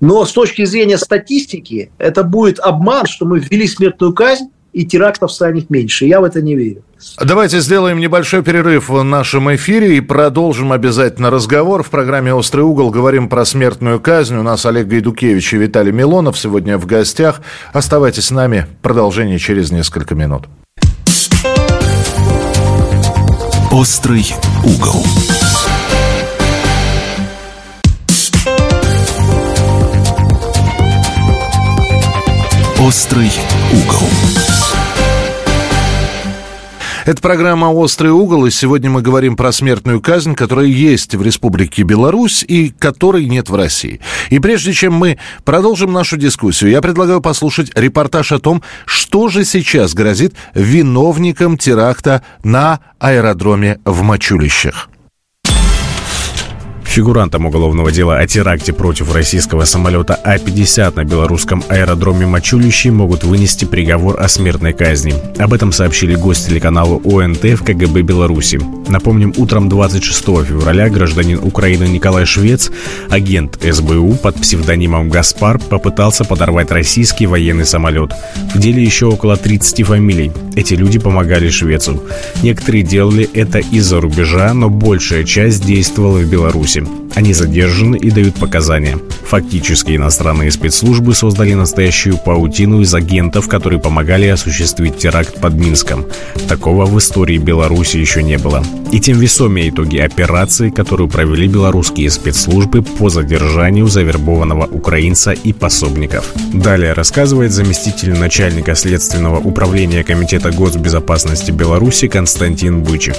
Но 0.00 0.24
с 0.24 0.32
точки 0.32 0.64
зрения 0.64 0.96
статистики, 0.96 1.90
это 1.98 2.22
будет 2.22 2.58
обман, 2.60 3.06
что 3.06 3.26
мы 3.26 3.40
ввели 3.40 3.66
смертную 3.66 4.14
казнь, 4.14 4.46
и 4.72 4.84
терактов 4.84 5.32
станет 5.32 5.70
меньше. 5.70 6.06
Я 6.06 6.20
в 6.20 6.24
это 6.24 6.42
не 6.42 6.54
верю. 6.54 6.82
Давайте 7.18 7.60
сделаем 7.60 7.98
небольшой 7.98 8.42
перерыв 8.42 8.88
в 8.88 9.02
нашем 9.02 9.54
эфире 9.54 9.96
и 9.96 10.00
продолжим 10.00 10.72
обязательно 10.72 11.30
разговор. 11.30 11.82
В 11.82 11.88
программе 11.88 12.34
«Острый 12.34 12.60
угол» 12.60 12.90
говорим 12.90 13.28
про 13.28 13.44
смертную 13.44 14.00
казнь. 14.00 14.36
У 14.36 14.42
нас 14.42 14.66
Олег 14.66 14.86
Гайдукевич 14.86 15.54
и 15.54 15.56
Виталий 15.56 15.92
Милонов 15.92 16.38
сегодня 16.38 16.76
в 16.76 16.86
гостях. 16.86 17.40
Оставайтесь 17.72 18.26
с 18.26 18.30
нами. 18.30 18.66
Продолжение 18.82 19.38
через 19.38 19.70
несколько 19.70 20.14
минут. 20.14 20.44
«Острый 23.70 24.34
угол». 24.64 25.04
«Острый 32.90 33.30
угол». 33.72 34.08
Это 37.06 37.22
программа 37.22 37.66
«Острый 37.66 38.10
угол», 38.10 38.46
и 38.46 38.50
сегодня 38.50 38.90
мы 38.90 39.00
говорим 39.00 39.36
про 39.36 39.52
смертную 39.52 40.00
казнь, 40.00 40.34
которая 40.34 40.66
есть 40.66 41.14
в 41.14 41.22
Республике 41.22 41.84
Беларусь 41.84 42.42
и 42.42 42.70
которой 42.70 43.26
нет 43.26 43.48
в 43.48 43.54
России. 43.54 44.00
И 44.30 44.40
прежде 44.40 44.72
чем 44.72 44.94
мы 44.94 45.18
продолжим 45.44 45.92
нашу 45.92 46.16
дискуссию, 46.16 46.72
я 46.72 46.80
предлагаю 46.82 47.20
послушать 47.20 47.70
репортаж 47.76 48.32
о 48.32 48.40
том, 48.40 48.60
что 48.86 49.28
же 49.28 49.44
сейчас 49.44 49.94
грозит 49.94 50.34
виновникам 50.54 51.58
теракта 51.58 52.24
на 52.42 52.80
аэродроме 52.98 53.78
в 53.84 54.02
Мачулищах. 54.02 54.89
Фигурантам 57.00 57.46
уголовного 57.46 57.90
дела 57.90 58.18
о 58.18 58.26
теракте 58.26 58.74
против 58.74 59.14
российского 59.14 59.64
самолета 59.64 60.20
А-50 60.22 60.96
на 60.96 61.04
белорусском 61.04 61.64
аэродроме 61.70 62.26
Мачулищи 62.26 62.88
могут 62.88 63.24
вынести 63.24 63.64
приговор 63.64 64.20
о 64.20 64.28
смертной 64.28 64.74
казни. 64.74 65.14
Об 65.38 65.54
этом 65.54 65.72
сообщили 65.72 66.14
гость 66.14 66.48
телеканала 66.48 67.00
ОНТ 67.02 67.42
в 67.42 67.64
КГБ 67.64 68.02
Беларуси. 68.02 68.60
Напомним, 68.90 69.32
утром 69.38 69.70
26 69.70 70.24
февраля 70.44 70.90
гражданин 70.90 71.40
Украины 71.42 71.84
Николай 71.84 72.26
Швец, 72.26 72.70
агент 73.08 73.58
СБУ 73.62 74.16
под 74.16 74.36
псевдонимом 74.36 75.08
Гаспар, 75.08 75.58
попытался 75.58 76.24
подорвать 76.26 76.70
российский 76.70 77.26
военный 77.26 77.64
самолет. 77.64 78.12
В 78.54 78.58
деле 78.58 78.82
еще 78.82 79.06
около 79.06 79.38
30 79.38 79.86
фамилий. 79.86 80.32
Эти 80.60 80.74
люди 80.74 80.98
помогали 80.98 81.48
Швецу. 81.48 82.02
Некоторые 82.42 82.82
делали 82.82 83.26
это 83.32 83.60
из-за 83.60 83.98
рубежа, 83.98 84.52
но 84.52 84.68
большая 84.68 85.24
часть 85.24 85.64
действовала 85.64 86.18
в 86.18 86.30
Беларуси. 86.30 86.84
Они 87.14 87.34
задержаны 87.34 87.96
и 87.96 88.10
дают 88.10 88.36
показания. 88.36 88.98
Фактически 89.24 89.96
иностранные 89.96 90.50
спецслужбы 90.50 91.14
создали 91.14 91.54
настоящую 91.54 92.18
паутину 92.18 92.80
из 92.80 92.94
агентов, 92.94 93.48
которые 93.48 93.80
помогали 93.80 94.26
осуществить 94.26 94.98
теракт 94.98 95.40
под 95.40 95.54
Минском. 95.54 96.06
Такого 96.48 96.86
в 96.86 96.98
истории 96.98 97.38
Беларуси 97.38 97.96
еще 97.96 98.22
не 98.22 98.38
было. 98.38 98.64
И 98.92 99.00
тем 99.00 99.18
весомее 99.18 99.70
итоги 99.70 99.98
операции, 99.98 100.70
которую 100.70 101.08
провели 101.08 101.46
белорусские 101.46 102.10
спецслужбы 102.10 102.82
по 102.82 103.08
задержанию 103.08 103.86
завербованного 103.86 104.66
украинца 104.66 105.32
и 105.32 105.52
пособников. 105.52 106.32
Далее 106.52 106.92
рассказывает 106.92 107.52
заместитель 107.52 108.16
начальника 108.18 108.74
Следственного 108.74 109.38
управления 109.38 110.02
Комитета 110.04 110.50
госбезопасности 110.50 111.50
Беларуси 111.50 112.08
Константин 112.08 112.82
Бычек. 112.82 113.16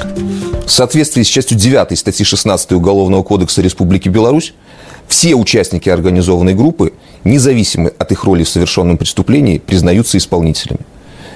В 0.66 0.72
соответствии 0.72 1.24
с 1.24 1.28
частью 1.28 1.58
9 1.58 1.98
статьи 1.98 2.26
16 2.26 2.74
Уголовного 2.74 3.24
кодекса 3.24 3.62
Республики 3.62 3.81
Беларусь, 4.10 4.54
все 5.08 5.36
участники 5.36 5.90
организованной 5.90 6.54
группы, 6.54 6.94
независимо 7.24 7.92
от 7.98 8.12
их 8.12 8.24
роли 8.24 8.44
в 8.44 8.50
совершенном 8.50 8.98
преступлении, 8.98 9.60
признаются 9.60 10.18
исполнителями. 10.18 10.82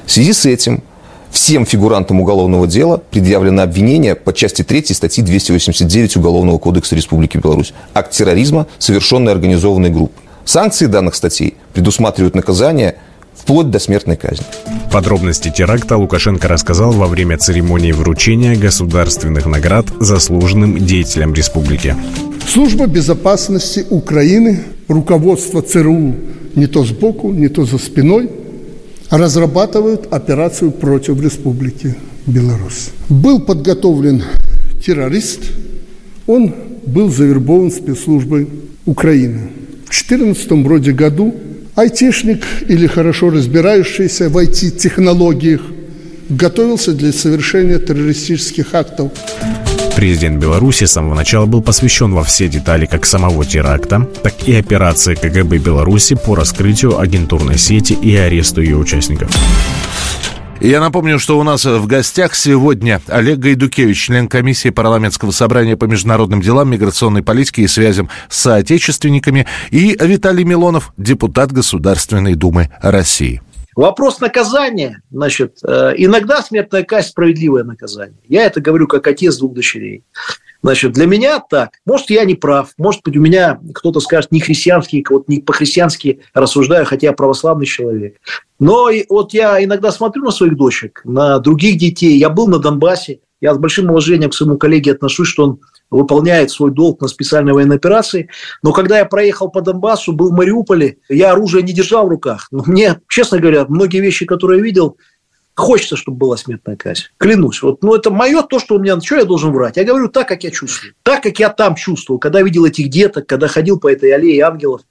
В 0.06 0.12
связи 0.12 0.34
с 0.34 0.46
этим 0.46 0.84
всем 1.32 1.66
фигурантам 1.66 2.22
уголовного 2.22 2.68
дела 2.68 3.02
предъявлено 3.12 3.64
обвинение 3.64 4.16
по 4.16 4.32
части 4.32 4.64
3 4.64 4.86
статьи 4.94 5.24
289 5.24 6.16
Уголовного 6.18 6.58
кодекса 6.58 6.96
Республики 6.96 7.38
Беларусь. 7.38 7.74
Акт 7.94 8.12
терроризма, 8.12 8.68
совершенный 8.80 9.34
организованной 9.34 9.90
группой. 9.90 10.22
Санкции 10.46 10.86
данных 10.86 11.16
статей 11.16 11.56
предусматривают 11.74 12.36
наказание 12.36 12.96
вплоть 13.36 13.70
до 13.70 13.80
смертной 13.80 14.15
казни. 14.15 14.46
Подробности 14.92 15.51
теракта 15.56 15.98
Лукашенко 15.98 16.48
рассказал 16.48 16.92
во 16.92 17.08
время 17.08 17.38
церемонии 17.38 17.92
вручения 17.92 18.56
государственных 18.56 19.46
наград 19.46 19.86
заслуженным 20.00 20.77
деятелям 20.77 21.34
республики. 21.34 21.96
Служба 22.48 22.88
безопасности 22.88 23.86
Украины, 23.89 24.63
руководство 24.88 25.62
ЦРУ 25.62 26.15
не 26.56 26.68
то 26.68 26.86
сбоку, 26.86 27.32
не 27.32 27.50
то 27.50 27.65
за 27.65 27.77
спиной 27.77 28.30
разрабатывают 29.10 30.08
операцию 30.12 30.72
против 30.72 31.22
Республики 31.22 31.96
Беларусь. 32.25 32.89
Был 33.10 33.39
подготовлен 33.42 34.24
террорист, 34.84 35.42
он 36.27 36.54
был 36.86 37.10
завербован 37.12 37.72
спецслужбой 37.72 38.48
Украины. 38.86 39.50
В 39.86 40.08
2014 40.08 40.51
вроде 40.65 40.92
году 40.92 41.36
айтишник 41.75 42.44
или 42.67 42.88
хорошо 42.88 43.29
разбирающийся 43.29 44.29
в 44.29 44.38
IT-технологиях 44.38 45.62
готовился 46.29 46.94
для 46.94 47.12
совершения 47.12 47.77
террористических 47.77 48.74
актов. 48.74 49.12
Президент 49.96 50.41
Беларуси 50.41 50.86
с 50.86 50.91
самого 50.91 51.15
начала 51.15 51.46
был 51.46 51.62
посвящен 51.62 52.13
во 52.13 52.24
все 52.24 52.50
детали 52.50 52.86
как 52.86 53.05
самого 53.05 53.46
теракта, 53.46 54.10
так 54.24 54.34
и 54.48 54.53
операции 54.53 55.15
КГБ 55.15 55.58
Беларуси 55.58 56.15
по 56.15 56.36
раскрытию 56.36 57.00
агентурной 57.00 57.58
сети 57.58 57.94
и 57.94 58.15
аресту 58.15 58.62
ее 58.62 58.75
участников. 58.75 59.32
Я 60.62 60.79
напомню, 60.79 61.19
что 61.19 61.38
у 61.38 61.43
нас 61.43 61.65
в 61.65 61.85
гостях 61.85 62.33
сегодня 62.33 63.01
Олег 63.07 63.39
Гайдукевич, 63.39 64.05
член 64.05 64.27
комиссии 64.29 64.69
парламентского 64.69 65.31
собрания 65.31 65.75
по 65.75 65.85
международным 65.85 66.41
делам, 66.41 66.71
миграционной 66.71 67.24
политике 67.24 67.63
и 67.63 67.67
связям 67.67 68.09
с 68.29 68.39
соотечественниками, 68.39 69.47
и 69.69 69.97
Виталий 70.00 70.45
Милонов, 70.45 70.93
депутат 70.97 71.51
Государственной 71.51 72.35
Думы 72.35 72.69
России. 72.81 73.41
Вопрос 73.75 74.21
наказания, 74.21 75.01
значит, 75.12 75.57
э, 75.67 75.93
иногда 75.97 76.41
смертная 76.41 76.83
казнь– 76.83 77.09
справедливое 77.09 77.65
наказание. 77.65 78.17
Я 78.29 78.45
это 78.45 78.62
говорю 78.62 78.88
как 78.88 79.05
отец 79.07 79.35
двух 79.38 79.53
дочерей. 79.53 80.05
Значит, 80.65 80.93
для 80.93 81.05
меня 81.05 81.39
так. 81.48 81.74
Может, 81.86 82.10
я 82.10 82.25
не 82.25 82.34
прав. 82.34 82.72
Может 82.79 83.01
быть, 83.03 83.15
у 83.15 83.22
меня 83.22 83.60
кто-то 83.75 84.00
скажет 84.00 84.31
не 84.31 84.39
христианский, 84.39 85.05
вот 85.07 85.27
не 85.27 85.38
по-христиански 85.38 86.22
рассуждаю, 86.34 86.88
хотя 86.88 87.05
я 87.05 87.13
православный 87.13 87.67
человек. 87.67 88.15
Но 88.57 88.89
вот 89.10 89.36
я 89.36 89.63
иногда 89.63 89.91
смотрю 89.91 90.24
на 90.24 90.31
своих 90.31 90.57
дочек, 90.57 91.01
на 91.03 91.38
других 91.38 91.77
детей. 91.77 92.17
Я 92.17 92.31
был 92.31 92.48
на 92.48 92.57
Донбассе. 92.57 93.19
Я 93.41 93.53
с 93.53 93.60
большим 93.60 93.91
уважением 93.91 94.31
к 94.31 94.34
своему 94.34 94.57
коллеге 94.57 94.93
отношусь, 94.93 95.27
что 95.27 95.43
он 95.43 95.60
выполняет 95.91 96.50
свой 96.50 96.72
долг 96.72 97.00
на 97.00 97.07
специальной 97.07 97.53
военной 97.53 97.75
операции. 97.75 98.29
Но 98.63 98.74
когда 98.74 98.98
я 98.98 99.05
проехал 99.05 99.50
по 99.50 99.62
Донбассу, 99.62 100.13
был 100.13 100.31
в 100.31 100.34
Мариуполе, 100.34 100.98
я 101.10 101.34
оружие 101.34 101.62
не 101.62 101.74
держал 101.74 102.07
в 102.07 102.10
руках. 102.10 102.48
Но 102.50 102.63
мне, 102.65 103.00
честно 103.07 103.38
говоря, 103.38 103.65
многие 103.69 104.01
вещи, 104.01 104.25
которые 104.25 104.62
я 104.62 104.63
видел, 104.63 104.98
хочется, 105.55 105.95
чтобы 105.95 106.17
была 106.17 106.38
смертная 106.38 106.75
казнь. 106.75 107.03
Клянусь. 107.17 107.62
Вот, 107.62 107.83
ну, 107.83 107.95
это 107.95 108.12
мое 108.12 108.41
то, 108.43 108.59
что 108.59 108.75
у 108.75 108.79
меня... 108.79 109.00
Что 109.00 109.15
я 109.15 109.25
должен 109.25 109.51
врать? 109.51 109.77
Я 109.77 109.83
говорю 109.83 110.09
так, 110.09 110.27
как 110.27 110.43
я 110.43 110.51
чувствую. 110.51 110.93
Так, 111.03 111.24
как 111.24 111.39
я 111.39 111.50
там 111.50 111.75
чувствовал. 111.75 112.19
Когда 112.19 112.41
видел 112.41 112.65
этих 112.65 112.89
деток, 112.89 113.27
когда 113.27 113.47
ходил 113.47 113.79
по 113.79 113.91
этой 113.91 114.12
аллее 114.12 114.43
ангелов, 114.43 114.81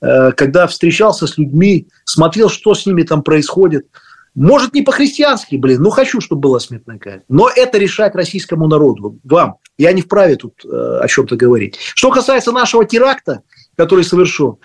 э, 0.00 0.32
когда 0.32 0.66
встречался 0.66 1.26
с 1.26 1.36
людьми, 1.36 1.88
смотрел, 2.04 2.48
что 2.48 2.74
с 2.74 2.86
ними 2.86 3.02
там 3.02 3.22
происходит– 3.22 3.86
может, 4.34 4.72
не 4.72 4.80
по-христиански, 4.82 5.56
блин, 5.56 5.82
но 5.82 5.90
хочу, 5.90 6.20
чтобы 6.20 6.40
была 6.40 6.58
смертная 6.58 6.98
казнь. 6.98 7.22
Но 7.28 7.50
это 7.54 7.76
решать 7.76 8.14
российскому 8.14 8.66
народу, 8.66 9.18
вам. 9.24 9.56
Я 9.76 9.92
не 9.92 10.00
вправе 10.00 10.36
тут 10.36 10.64
э, 10.64 10.68
о 10.68 11.06
чем-то 11.06 11.36
говорить. 11.36 11.78
Что 11.94 12.10
касается 12.10 12.50
нашего 12.50 12.84
теракта, 12.86 13.42
который 13.76 14.04
совершен, 14.04 14.56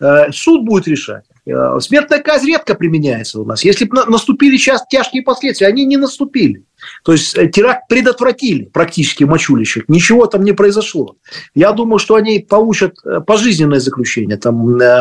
э, 0.00 0.30
суд 0.30 0.64
будет 0.64 0.86
решать. 0.86 1.24
Э, 1.46 1.78
смертная 1.80 2.20
казнь 2.20 2.48
редко 2.48 2.74
применяется 2.74 3.40
у 3.40 3.44
нас. 3.44 3.64
Если 3.64 3.84
бы 3.84 4.04
наступили 4.06 4.56
сейчас 4.56 4.84
тяжкие 4.88 5.22
последствия, 5.22 5.68
они 5.68 5.84
не 5.84 5.96
наступили. 5.96 6.64
То 7.04 7.12
есть 7.12 7.36
э, 7.38 7.48
теракт 7.48 7.88
предотвратили 7.88 8.64
практически 8.64 9.24
мочулищек. 9.24 9.88
Ничего 9.88 10.26
там 10.26 10.42
не 10.42 10.52
произошло. 10.52 11.16
Я 11.54 11.72
думаю, 11.72 11.98
что 11.98 12.16
они 12.16 12.40
получат 12.40 12.96
э, 13.04 13.20
пожизненное 13.20 13.78
заключение, 13.78 14.36
там 14.36 14.56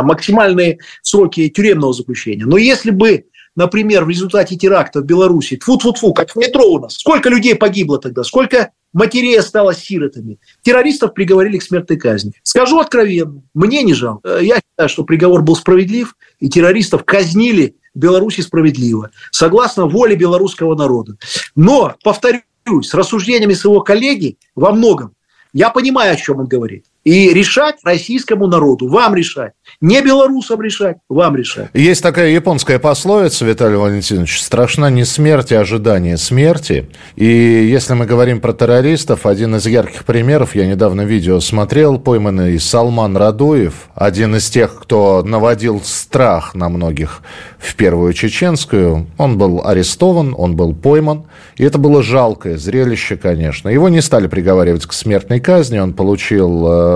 максимальные 0.06 0.80
сроки 1.02 1.50
тюремного 1.50 1.94
заключения. 1.94 2.46
Но 2.46 2.58
если 2.58 2.92
бы 2.92 3.26
например, 3.56 4.06
в 4.06 4.10
результате 4.10 4.56
теракта 4.56 5.02
в 5.02 5.06
Беларуси, 5.06 5.58
тфу 5.58 5.78
тфу 5.78 5.94
тфу 5.94 6.14
как 6.14 6.32
в 6.32 6.36
метро 6.36 6.66
у 6.66 6.80
нас, 6.80 6.96
сколько 6.96 7.30
людей 7.30 7.56
погибло 7.56 8.00
тогда, 8.00 8.24
сколько 8.24 8.72
матерей 8.94 9.38
осталось 9.40 9.80
сиротами. 9.80 10.40
Террористов 10.62 11.14
приговорили 11.14 11.58
к 11.58 11.64
смертной 11.64 11.98
казни. 11.98 12.34
Скажу 12.44 12.80
откровенно, 12.80 13.44
мне 13.54 13.84
не 13.84 13.94
жалко. 13.94 14.40
Я 14.40 14.56
считаю, 14.56 14.90
что 14.90 15.04
приговор 15.04 15.42
был 15.42 15.56
справедлив, 15.56 16.16
и 16.40 16.50
террористов 16.50 17.04
казнили 17.04 17.76
в 17.94 18.00
Беларуси 18.00 18.42
справедливо, 18.42 19.12
согласно 19.32 19.86
воле 19.86 20.16
белорусского 20.16 20.76
народа. 20.76 21.18
Но, 21.56 21.96
повторюсь, 22.04 22.44
с 22.82 22.94
рассуждениями 22.94 23.54
своего 23.54 23.82
коллеги 23.82 24.38
во 24.56 24.72
многом 24.72 25.14
я 25.54 25.70
понимаю, 25.70 26.14
о 26.14 26.18
чем 26.18 26.40
он 26.40 26.48
говорит. 26.48 26.86
И 27.06 27.32
решать 27.34 27.76
российскому 27.84 28.48
народу, 28.48 28.88
вам 28.88 29.14
решать. 29.14 29.52
Не 29.80 30.02
белорусам 30.02 30.60
решать, 30.60 30.98
вам 31.08 31.36
решать. 31.36 31.70
Есть 31.76 32.02
такая 32.02 32.32
японская 32.32 32.80
пословица, 32.80 33.46
Виталий 33.46 33.78
Валентинович, 33.78 34.42
страшна 34.42 34.90
не 34.90 35.06
смерть, 35.06 35.52
а 35.52 35.60
ожидание 35.60 36.18
смерти. 36.18 36.90
И 37.16 37.26
если 37.26 37.94
мы 37.94 38.08
говорим 38.08 38.42
про 38.42 38.54
террористов, 38.54 39.28
один 39.28 39.56
из 39.56 39.68
ярких 39.68 40.04
примеров, 40.04 40.56
я 40.56 40.66
недавно 40.66 41.02
видео 41.02 41.40
смотрел, 41.42 42.00
пойманный 42.00 42.60
Салман 42.60 43.16
Радуев, 43.16 43.88
один 43.94 44.36
из 44.36 44.50
тех, 44.50 44.76
кто 44.82 45.22
наводил 45.24 45.82
страх 45.84 46.56
на 46.56 46.70
многих 46.70 47.22
в 47.60 47.76
первую 47.76 48.14
чеченскую, 48.14 49.06
он 49.18 49.38
был 49.38 49.62
арестован, 49.64 50.34
он 50.36 50.56
был 50.56 50.74
пойман. 50.74 51.26
И 51.58 51.64
это 51.64 51.78
было 51.78 52.04
жалкое 52.04 52.58
зрелище, 52.58 53.16
конечно. 53.16 53.70
Его 53.70 53.90
не 53.90 54.02
стали 54.02 54.28
приговаривать 54.28 54.86
к 54.86 54.94
смертной 54.94 55.40
казни, 55.40 55.80
он 55.80 55.94
получил 55.94 56.66
э, 56.68 56.95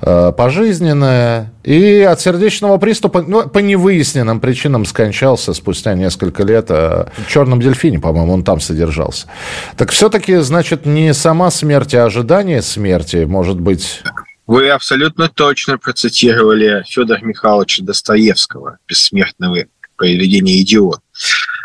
пожизненное. 0.00 1.52
И 1.62 2.00
от 2.00 2.20
сердечного 2.20 2.78
приступа, 2.78 3.22
ну, 3.22 3.46
по 3.48 3.58
невыясненным 3.58 4.40
причинам 4.40 4.86
скончался 4.86 5.52
спустя 5.52 5.94
несколько 5.94 6.42
лет. 6.42 6.66
Э, 6.70 7.06
в 7.18 7.28
«Черном 7.28 7.60
дельфине», 7.60 7.98
по-моему, 7.98 8.32
он 8.32 8.42
там 8.42 8.60
содержался. 8.60 9.26
Так 9.76 9.90
все-таки, 9.90 10.36
значит, 10.36 10.86
не 10.86 11.12
сама 11.12 11.50
смерть, 11.50 11.94
а 11.94 12.04
ожидание 12.04 12.62
смерти, 12.62 13.24
может 13.24 13.60
быть... 13.60 14.02
Вы 14.46 14.70
абсолютно 14.70 15.28
точно 15.28 15.78
процитировали 15.78 16.82
Федора 16.88 17.20
Михайловича 17.22 17.84
Достоевского, 17.84 18.78
бессмертного 18.88 19.66
произведения 19.96 20.60
«Идиот». 20.62 21.00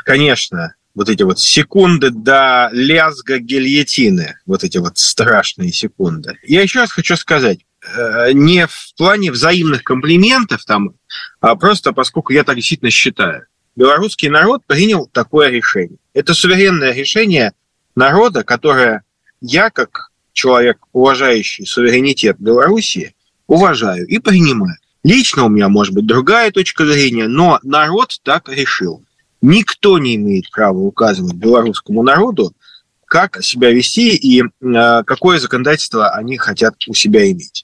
Конечно, 0.04 0.76
вот 0.96 1.10
эти 1.10 1.24
вот 1.24 1.40
секунды 1.40 2.10
до 2.10 2.70
лязга 2.72 3.38
гильотины, 3.38 4.40
вот 4.46 4.64
эти 4.64 4.78
вот 4.78 4.98
страшные 4.98 5.72
секунды. 5.72 6.38
Я 6.44 6.62
еще 6.62 6.80
раз 6.80 6.92
хочу 6.92 7.18
сказать, 7.18 7.60
э, 7.96 8.32
не 8.32 8.66
в 8.66 8.94
плане 8.98 9.32
взаимных 9.32 9.84
комплиментов 9.84 10.64
там, 10.66 10.94
а 11.42 11.56
просто 11.56 11.92
поскольку 11.92 12.34
я 12.34 12.44
так 12.44 12.56
действительно 12.56 12.92
считаю. 12.92 13.46
Белорусский 13.76 14.30
народ 14.30 14.64
принял 14.66 15.06
такое 15.08 15.50
решение. 15.50 15.98
Это 16.14 16.34
суверенное 16.34 16.94
решение 16.94 17.52
народа, 17.94 18.44
которое 18.44 19.04
я, 19.42 19.70
как 19.70 20.12
человек, 20.32 20.78
уважающий 20.94 21.66
суверенитет 21.66 22.38
Белоруссии, 22.40 23.16
уважаю 23.48 24.08
и 24.08 24.20
принимаю. 24.20 24.78
Лично 25.04 25.44
у 25.46 25.50
меня 25.50 25.68
может 25.70 25.94
быть 25.94 26.08
другая 26.08 26.52
точка 26.52 26.86
зрения, 26.86 27.28
но 27.28 27.60
народ 27.64 28.18
так 28.24 28.50
решил. 28.50 29.05
Никто 29.46 30.00
не 30.00 30.16
имеет 30.16 30.50
права 30.50 30.80
указывать 30.80 31.36
белорусскому 31.36 32.02
народу, 32.02 32.52
как 33.06 33.44
себя 33.44 33.70
вести 33.70 34.16
и 34.16 34.42
э, 34.42 35.04
какое 35.06 35.38
законодательство 35.38 36.10
они 36.10 36.38
хотят 36.38 36.74
у 36.88 36.96
себя 36.96 37.30
иметь. 37.30 37.64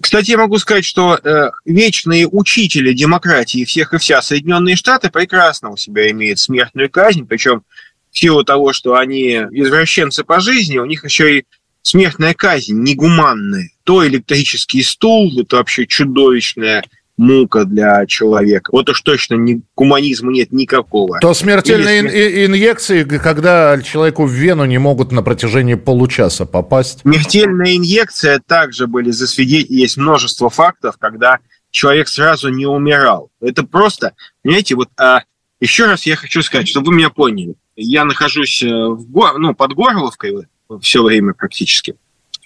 Кстати, 0.00 0.30
я 0.30 0.38
могу 0.38 0.56
сказать, 0.56 0.86
что 0.86 1.20
э, 1.22 1.50
вечные 1.66 2.26
учители 2.26 2.94
демократии 2.94 3.66
всех 3.66 3.92
и 3.92 3.98
вся 3.98 4.22
Соединенные 4.22 4.74
Штаты 4.74 5.10
прекрасно 5.10 5.68
у 5.68 5.76
себя 5.76 6.10
имеют 6.10 6.38
смертную 6.38 6.88
казнь, 6.88 7.26
причем 7.26 7.64
в 8.10 8.18
силу 8.18 8.42
того, 8.42 8.72
что 8.72 8.94
они 8.94 9.32
извращенцы 9.50 10.24
по 10.24 10.40
жизни, 10.40 10.78
у 10.78 10.86
них 10.86 11.04
еще 11.04 11.40
и 11.40 11.44
смертная 11.82 12.32
казнь 12.32 12.72
негуманная. 12.72 13.68
То 13.84 14.06
электрический 14.06 14.82
стул, 14.82 15.30
это 15.38 15.56
вообще 15.56 15.86
чудовищная 15.86 16.82
мука 17.16 17.64
для 17.64 18.06
человека. 18.06 18.70
Вот 18.72 18.88
уж 18.88 19.00
точно 19.00 19.34
ни, 19.34 19.62
гуманизма 19.74 20.32
нет 20.32 20.52
никакого. 20.52 21.18
То 21.20 21.34
смертельные 21.34 22.00
Или... 22.00 22.46
инъекции, 22.46 23.04
когда 23.04 23.80
человеку 23.82 24.26
в 24.26 24.30
вену 24.30 24.64
не 24.64 24.78
могут 24.78 25.12
на 25.12 25.22
протяжении 25.22 25.74
получаса 25.74 26.46
попасть. 26.46 27.00
Смертельная 27.00 27.76
инъекция 27.76 28.40
также 28.46 28.86
были 28.86 29.10
засвидетельствованы. 29.10 29.80
Есть 29.80 29.96
множество 29.96 30.50
фактов, 30.50 30.96
когда 30.98 31.38
человек 31.70 32.08
сразу 32.08 32.48
не 32.48 32.66
умирал. 32.66 33.30
Это 33.40 33.64
просто, 33.64 34.12
понимаете, 34.42 34.74
вот 34.74 34.88
а, 34.98 35.22
еще 35.60 35.86
раз 35.86 36.06
я 36.06 36.16
хочу 36.16 36.42
сказать, 36.42 36.68
чтобы 36.68 36.88
вы 36.88 36.96
меня 36.96 37.10
поняли. 37.10 37.54
Я 37.76 38.04
нахожусь 38.04 38.62
э, 38.62 38.66
в 38.66 39.10
гор, 39.10 39.38
ну, 39.38 39.54
под 39.54 39.74
Горловкой 39.74 40.46
все 40.80 41.02
время 41.02 41.34
практически. 41.34 41.94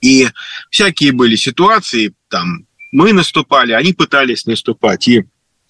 И 0.00 0.28
всякие 0.70 1.12
были 1.12 1.36
ситуации, 1.36 2.14
там, 2.28 2.66
мы 2.92 3.12
наступали, 3.12 3.72
они 3.72 3.92
пытались 3.92 4.46
наступать. 4.46 5.06
И 5.08 5.24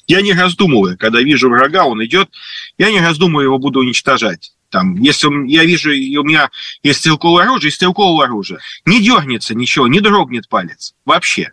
я 0.06 0.22
не 0.22 0.32
раздумываю, 0.32 0.98
когда 0.98 1.20
вижу 1.20 1.48
врага, 1.48 1.84
он 1.84 2.04
идет, 2.04 2.30
я 2.78 2.90
не 2.90 3.00
раздумываю, 3.00 3.44
его 3.44 3.58
буду 3.58 3.80
уничтожать. 3.80 4.52
Там, 4.70 4.96
если 4.96 5.28
я 5.48 5.64
вижу, 5.64 5.90
у 5.90 6.24
меня 6.24 6.50
есть 6.82 7.00
стрелковое 7.00 7.44
оружие, 7.44 7.68
есть 7.68 7.76
стрелковое 7.76 8.26
оружие. 8.26 8.60
Не 8.84 9.02
дернется 9.02 9.54
ничего, 9.54 9.88
не 9.88 10.00
дрогнет 10.00 10.48
палец. 10.48 10.94
Вообще. 11.04 11.52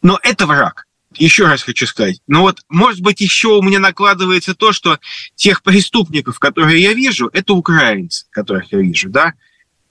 Но 0.00 0.18
это 0.22 0.46
враг. 0.46 0.86
Еще 1.14 1.46
раз 1.46 1.62
хочу 1.62 1.86
сказать. 1.86 2.20
Но 2.26 2.42
вот, 2.42 2.60
может 2.68 3.00
быть, 3.00 3.20
еще 3.20 3.48
у 3.48 3.62
меня 3.62 3.80
накладывается 3.80 4.54
то, 4.54 4.72
что 4.72 4.98
тех 5.34 5.62
преступников, 5.62 6.38
которые 6.38 6.82
я 6.82 6.92
вижу, 6.92 7.30
это 7.32 7.54
украинцы, 7.54 8.26
которых 8.30 8.70
я 8.72 8.78
вижу, 8.78 9.08
да. 9.08 9.32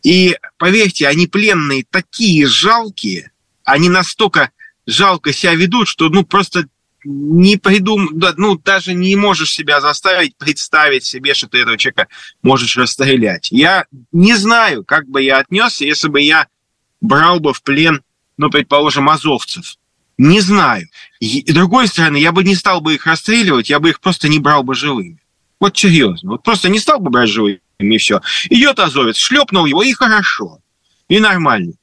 И 0.03 0.37
поверьте, 0.57 1.07
они 1.07 1.27
пленные 1.27 1.83
такие 1.89 2.45
жалкие, 2.45 3.31
они 3.63 3.89
настолько 3.89 4.51
жалко 4.85 5.33
себя 5.33 5.53
ведут, 5.55 5.87
что 5.87 6.09
ну 6.09 6.23
просто 6.23 6.65
не 7.03 7.57
придум, 7.57 8.09
ну 8.37 8.57
даже 8.57 8.93
не 8.93 9.15
можешь 9.15 9.53
себя 9.53 9.79
заставить 9.79 10.35
представить 10.37 11.05
себе, 11.05 11.33
что 11.33 11.47
ты 11.47 11.59
этого 11.59 11.77
человека 11.77 12.07
можешь 12.41 12.77
расстрелять. 12.77 13.51
Я 13.51 13.85
не 14.11 14.35
знаю, 14.35 14.83
как 14.83 15.07
бы 15.07 15.21
я 15.21 15.37
отнесся, 15.37 15.85
если 15.85 16.07
бы 16.07 16.19
я 16.19 16.47
брал 17.01 17.39
бы 17.39 17.53
в 17.53 17.61
плен, 17.61 18.01
ну, 18.37 18.49
предположим, 18.49 19.09
азовцев. 19.09 19.75
Не 20.17 20.39
знаю. 20.39 20.87
И, 21.19 21.43
с 21.45 21.53
другой 21.53 21.87
стороны, 21.87 22.17
я 22.17 22.31
бы 22.31 22.43
не 22.43 22.55
стал 22.55 22.81
бы 22.81 22.95
их 22.95 23.05
расстреливать, 23.05 23.69
я 23.69 23.79
бы 23.79 23.89
их 23.89 23.99
просто 23.99 24.27
не 24.27 24.39
брал 24.39 24.63
бы 24.63 24.73
живыми. 24.73 25.19
Вот 25.59 25.77
серьезно. 25.77 26.31
Вот 26.31 26.43
просто 26.43 26.69
не 26.69 26.79
стал 26.79 26.99
бы 26.99 27.09
брать 27.09 27.29
живыми, 27.29 27.59
и 27.79 27.97
все. 27.97 28.21
Идет 28.49 28.79
азовец, 28.79 29.17
шлепнул 29.17 29.65
его, 29.65 29.83
и 29.83 29.93
хорошо. 29.93 30.59
И 31.07 31.19
нормально. 31.19 31.73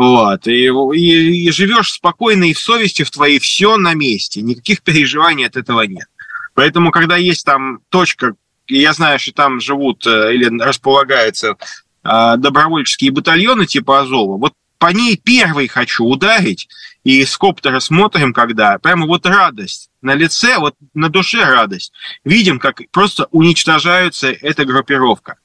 Вот, 0.00 0.46
и, 0.46 0.64
и, 0.64 1.46
и 1.46 1.50
живешь 1.50 1.92
спокойно 1.92 2.44
и 2.44 2.54
в 2.54 2.58
совести 2.58 3.02
в 3.02 3.10
твоей 3.10 3.38
все 3.38 3.76
на 3.76 3.92
месте, 3.92 4.40
никаких 4.40 4.80
переживаний 4.80 5.46
от 5.46 5.56
этого 5.56 5.82
нет. 5.82 6.08
Поэтому, 6.54 6.90
когда 6.90 7.18
есть 7.18 7.44
там 7.44 7.80
точка, 7.90 8.34
я 8.66 8.94
знаю, 8.94 9.18
что 9.18 9.32
там 9.32 9.60
живут 9.60 10.06
э, 10.06 10.34
или 10.34 10.58
располагаются 10.58 11.56
э, 12.02 12.36
добровольческие 12.38 13.10
батальоны 13.10 13.66
типа 13.66 14.00
Азова, 14.00 14.38
вот 14.38 14.54
по 14.78 14.86
ней 14.86 15.20
первый 15.22 15.68
хочу 15.68 16.06
ударить, 16.06 16.70
и 17.04 17.22
с 17.22 17.36
коптера 17.36 17.78
смотрим, 17.78 18.32
когда 18.32 18.78
прямо 18.78 19.06
вот 19.06 19.26
радость 19.26 19.90
на 20.00 20.14
лице, 20.14 20.56
вот 20.56 20.76
на 20.94 21.10
душе 21.10 21.44
радость. 21.44 21.92
Видим, 22.24 22.58
как 22.58 22.80
просто 22.90 23.26
уничтожается 23.32 24.28
эта 24.28 24.64
группировка. 24.64 25.36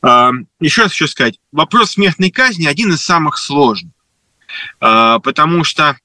А, 0.00 0.30
еще 0.60 0.82
раз 0.82 0.92
хочу 0.92 1.08
сказать, 1.08 1.38
вопрос 1.52 1.92
смертной 1.92 2.30
казни 2.30 2.66
один 2.66 2.92
из 2.92 3.02
самых 3.02 3.38
сложных, 3.38 3.92
а, 4.80 5.18
потому 5.18 5.64
что 5.64 5.98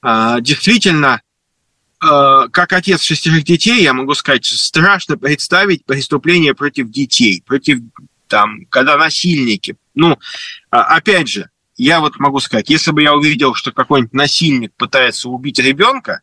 а, 0.00 0.40
действительно, 0.40 1.22
как 2.00 2.72
отец 2.72 3.00
шестерых 3.02 3.44
детей, 3.44 3.80
я 3.80 3.92
могу 3.92 4.14
сказать, 4.14 4.44
страшно 4.44 5.16
представить 5.16 5.84
преступление 5.84 6.52
против 6.52 6.90
детей, 6.90 7.44
против 7.46 7.78
там, 8.26 8.66
когда 8.70 8.96
насильники. 8.96 9.76
Ну, 9.94 10.18
опять 10.70 11.28
же, 11.28 11.48
я 11.76 12.00
вот 12.00 12.18
могу 12.18 12.40
сказать, 12.40 12.70
если 12.70 12.90
бы 12.90 13.02
я 13.02 13.14
увидел, 13.14 13.54
что 13.54 13.70
какой-нибудь 13.70 14.14
насильник 14.14 14.72
пытается 14.74 15.28
убить 15.28 15.60
ребенка, 15.60 16.22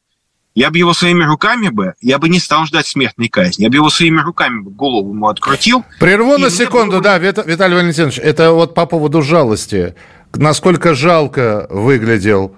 я 0.60 0.72
бы 0.72 0.78
его 0.78 0.94
своими 0.94 1.24
руками 1.24 1.70
бы, 1.70 1.94
я 2.02 2.18
бы 2.18 2.28
не 2.28 2.38
стал 2.38 2.66
ждать 2.66 2.86
смертной 2.86 3.30
казни, 3.30 3.64
я 3.64 3.70
бы 3.70 3.76
его 3.76 3.90
своими 3.90 4.20
руками 4.20 4.60
бы 4.60 4.72
голову 4.72 5.14
ему 5.14 5.30
открутил. 5.30 5.86
Прерву 6.02 6.38
на 6.38 6.50
секунду, 6.50 7.00
было... 7.00 7.02
да, 7.02 7.18
Виталий 7.18 7.76
Валентинович, 7.78 8.20
это 8.20 8.52
вот 8.52 8.74
по 8.74 8.86
поводу 8.86 9.22
жалости. 9.22 9.96
Насколько 10.36 10.96
жалко 10.96 11.66
выглядел 11.70 12.58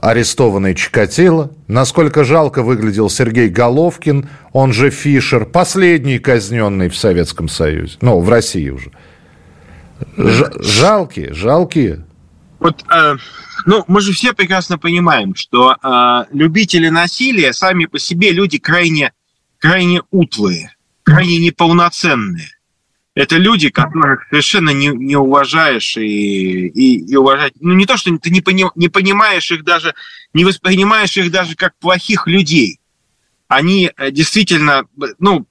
арестованный 0.00 0.76
Чикатило, 0.76 1.50
насколько 1.66 2.22
жалко 2.22 2.62
выглядел 2.62 3.10
Сергей 3.10 3.48
Головкин, 3.48 4.28
он 4.52 4.72
же 4.72 4.90
Фишер, 4.90 5.44
последний 5.44 6.20
казненный 6.20 6.88
в 6.88 6.96
Советском 6.96 7.48
Союзе, 7.48 7.96
ну, 8.00 8.20
в 8.20 8.28
России 8.28 8.70
уже. 8.70 8.92
Ж- 10.16 10.52
жалкие, 10.60 11.34
жалкие. 11.34 12.04
Вот, 12.64 12.82
э, 12.90 13.16
ну, 13.66 13.84
мы 13.88 14.00
же 14.00 14.14
все 14.14 14.32
прекрасно 14.32 14.78
понимаем, 14.78 15.34
что 15.34 15.76
э, 15.76 16.24
любители 16.32 16.88
насилия 16.88 17.52
сами 17.52 17.84
по 17.84 17.98
себе 17.98 18.32
люди 18.32 18.56
крайне, 18.58 19.12
крайне 19.58 20.00
утлые, 20.10 20.74
крайне 21.02 21.36
неполноценные. 21.36 22.48
Это 23.14 23.36
люди, 23.36 23.68
которых 23.68 24.26
совершенно 24.30 24.70
не, 24.70 24.86
не 24.86 25.14
уважаешь 25.14 25.98
и, 25.98 26.68
и, 26.68 27.04
и 27.04 27.16
уважать. 27.16 27.52
Ну, 27.60 27.74
не 27.74 27.84
то, 27.84 27.98
что 27.98 28.16
ты 28.16 28.30
не, 28.30 28.40
пони, 28.40 28.64
не 28.76 28.88
понимаешь 28.88 29.52
их 29.52 29.62
даже, 29.62 29.94
не 30.32 30.46
воспринимаешь 30.46 31.18
их 31.18 31.30
даже 31.30 31.56
как 31.56 31.76
плохих 31.76 32.26
людей. 32.26 32.80
Они 33.46 33.90
э, 33.94 34.10
действительно, 34.10 34.84
ну, 35.18 35.46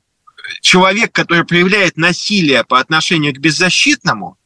человек, 0.62 1.12
который 1.12 1.46
проявляет 1.46 1.96
насилие 1.96 2.64
по 2.64 2.80
отношению 2.80 3.36
к 3.36 3.38
беззащитному– 3.38 4.36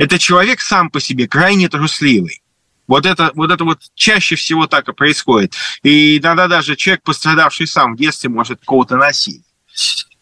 это 0.00 0.18
человек 0.18 0.62
сам 0.62 0.88
по 0.88 0.98
себе 0.98 1.28
крайне 1.28 1.68
трусливый. 1.68 2.40
Вот 2.86 3.04
это, 3.04 3.32
вот 3.34 3.50
это 3.50 3.64
вот 3.64 3.80
чаще 3.94 4.34
всего 4.34 4.66
так 4.66 4.88
и 4.88 4.94
происходит. 4.94 5.54
И 5.82 6.16
иногда 6.16 6.48
даже 6.48 6.74
человек, 6.74 7.02
пострадавший 7.02 7.66
сам 7.66 7.94
в 7.94 7.98
детстве, 7.98 8.30
может 8.30 8.60
кого-то 8.64 8.96
носить. 8.96 9.44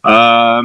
А, 0.03 0.63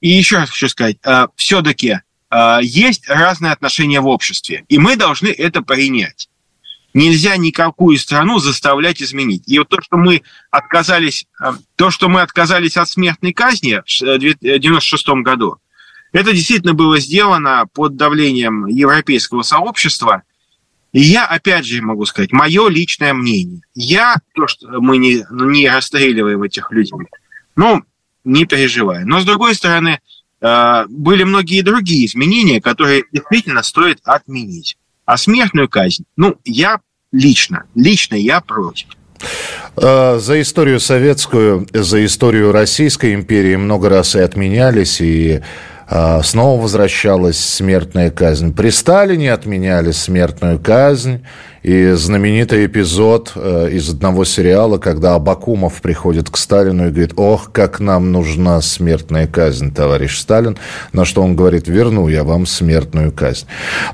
и 0.00 0.08
еще 0.08 0.36
раз 0.36 0.48
хочу 0.48 0.70
сказать, 0.70 0.96
а, 1.04 1.28
все-таки 1.36 2.00
а, 2.30 2.60
есть 2.62 3.06
разные 3.06 3.52
отношения 3.52 4.00
в 4.00 4.06
обществе, 4.06 4.64
и 4.70 4.78
мы 4.78 4.96
должны 4.96 5.28
это 5.28 5.60
принять. 5.60 6.30
Нельзя 6.94 7.36
никакую 7.36 7.98
страну 7.98 8.38
заставлять 8.38 9.02
изменить. 9.02 9.42
И 9.46 9.58
вот 9.58 9.68
то, 9.68 9.82
что 9.82 9.98
мы 9.98 10.22
отказались, 10.50 11.26
то, 11.76 11.90
что 11.90 12.08
мы 12.08 12.22
отказались 12.22 12.78
от 12.78 12.88
смертной 12.88 13.34
казни 13.34 13.82
в 13.84 14.02
1996 14.02 15.08
году, 15.22 15.58
это 16.14 16.32
действительно 16.32 16.74
было 16.74 17.00
сделано 17.00 17.66
под 17.74 17.96
давлением 17.96 18.66
европейского 18.66 19.42
сообщества. 19.42 20.22
И 20.92 21.00
я, 21.00 21.26
опять 21.26 21.66
же, 21.66 21.82
могу 21.82 22.04
сказать, 22.06 22.30
мое 22.30 22.68
личное 22.68 23.12
мнение. 23.12 23.62
Я, 23.74 24.16
то, 24.34 24.46
что 24.46 24.80
мы 24.80 24.98
не, 24.98 25.26
не 25.28 25.68
расстреливаем 25.68 26.44
этих 26.44 26.70
людей, 26.70 26.94
ну, 27.56 27.82
не 28.22 28.44
переживаю. 28.44 29.06
Но, 29.08 29.18
с 29.18 29.24
другой 29.24 29.56
стороны, 29.56 29.98
э, 30.40 30.84
были 30.88 31.24
многие 31.24 31.62
другие 31.62 32.06
изменения, 32.06 32.60
которые 32.60 33.02
действительно 33.10 33.64
стоит 33.64 33.98
отменить. 34.04 34.78
А 35.04 35.16
смертную 35.16 35.68
казнь, 35.68 36.04
ну, 36.16 36.36
я 36.44 36.78
лично, 37.10 37.64
лично 37.74 38.14
я 38.14 38.40
против. 38.40 38.86
Э, 39.76 40.20
за 40.20 40.40
историю 40.40 40.78
советскую, 40.78 41.66
за 41.72 42.04
историю 42.04 42.52
Российской 42.52 43.14
империи 43.14 43.56
много 43.56 43.88
раз 43.88 44.14
и 44.14 44.20
отменялись, 44.20 45.00
и 45.00 45.42
снова 46.22 46.60
возвращалась 46.60 47.38
смертная 47.38 48.10
казнь. 48.10 48.52
При 48.52 48.70
Сталине 48.70 49.32
отменяли 49.32 49.92
смертную 49.92 50.58
казнь. 50.58 51.24
И 51.64 51.92
знаменитый 51.92 52.66
эпизод 52.66 53.32
э, 53.36 53.70
из 53.72 53.88
одного 53.88 54.26
сериала, 54.26 54.76
когда 54.76 55.14
Абакумов 55.14 55.80
приходит 55.80 56.28
к 56.28 56.36
Сталину 56.36 56.88
и 56.88 56.90
говорит, 56.90 57.14
ох, 57.16 57.52
как 57.52 57.80
нам 57.80 58.12
нужна 58.12 58.60
смертная 58.60 59.26
казнь, 59.26 59.72
товарищ 59.72 60.18
Сталин. 60.18 60.58
На 60.92 61.06
что 61.06 61.22
он 61.22 61.34
говорит, 61.34 61.66
верну 61.66 62.08
я 62.08 62.22
вам 62.22 62.44
смертную 62.44 63.12
казнь. 63.12 63.46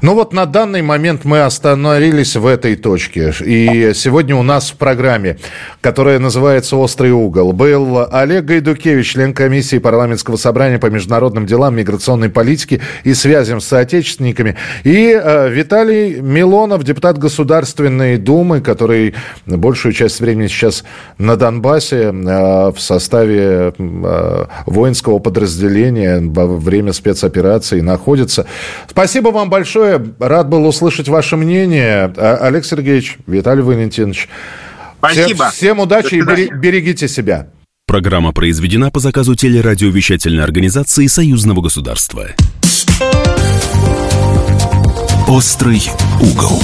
Ну 0.03 0.17
вот 0.17 0.33
на 0.33 0.47
данный 0.47 0.83
момент 0.83 1.25
мы 1.25 1.43
остановились 1.43 2.35
в 2.35 2.45
этой 2.45 2.75
точке. 2.75 3.33
И 3.41 3.93
сегодня 3.95 4.35
у 4.35 4.43
нас 4.43 4.71
в 4.71 4.75
программе, 4.75 5.39
которая 5.81 6.19
называется 6.19 6.75
«Острый 6.75 7.13
угол», 7.13 7.53
был 7.53 8.05
Олег 8.11 8.47
Гайдукевич, 8.47 9.13
член 9.13 9.33
комиссии 9.33 9.79
парламентского 9.79 10.35
собрания 10.35 10.81
по 10.81 10.87
международным 10.87 11.47
делам, 11.47 11.77
миграционной 11.77 12.31
политике 12.31 12.81
и 13.05 13.15
связям 13.15 13.61
с 13.61 13.67
соотечественниками, 13.67 14.57
и 14.83 15.17
э, 15.17 15.51
Виталий 15.51 16.21
Милонов, 16.21 16.83
депутат 16.83 17.17
государства 17.17 17.60
Государственной 17.61 18.17
Думы, 18.17 18.61
который 18.61 19.15
большую 19.47 19.93
часть 19.93 20.21
времени 20.21 20.49
сейчас 20.49 20.85
на 21.19 21.37
Донбассе 21.37 22.05
э, 22.05 22.11
в 22.13 22.77
составе 22.79 23.75
э, 23.77 24.47
воинского 24.67 25.19
подразделения 25.19 26.21
во 26.21 26.47
время 26.47 26.93
спецоперации 26.93 27.81
находится. 27.81 28.47
Спасибо 28.89 29.29
вам 29.29 29.51
большое. 29.51 30.03
Рад 30.19 30.49
был 30.49 30.67
услышать 30.67 31.09
ваше 31.09 31.37
мнение. 31.37 32.13
А, 32.17 32.39
Олег 32.43 32.65
Сергеевич, 32.65 33.19
Виталий 33.27 33.63
Валентинович. 33.63 34.29
Спасибо. 34.99 35.51
Всем, 35.51 35.51
всем 35.51 35.81
удачи 35.81 36.15
и 36.15 36.23
берегите 36.23 37.09
себя. 37.09 37.49
Программа 37.87 38.33
произведена 38.33 38.91
по 38.91 39.01
заказу 39.01 39.35
телерадиовещательной 39.35 40.45
организации 40.45 41.07
Союзного 41.09 41.61
государства. 41.61 42.29
Острый 45.31 45.81
угол. 46.21 46.61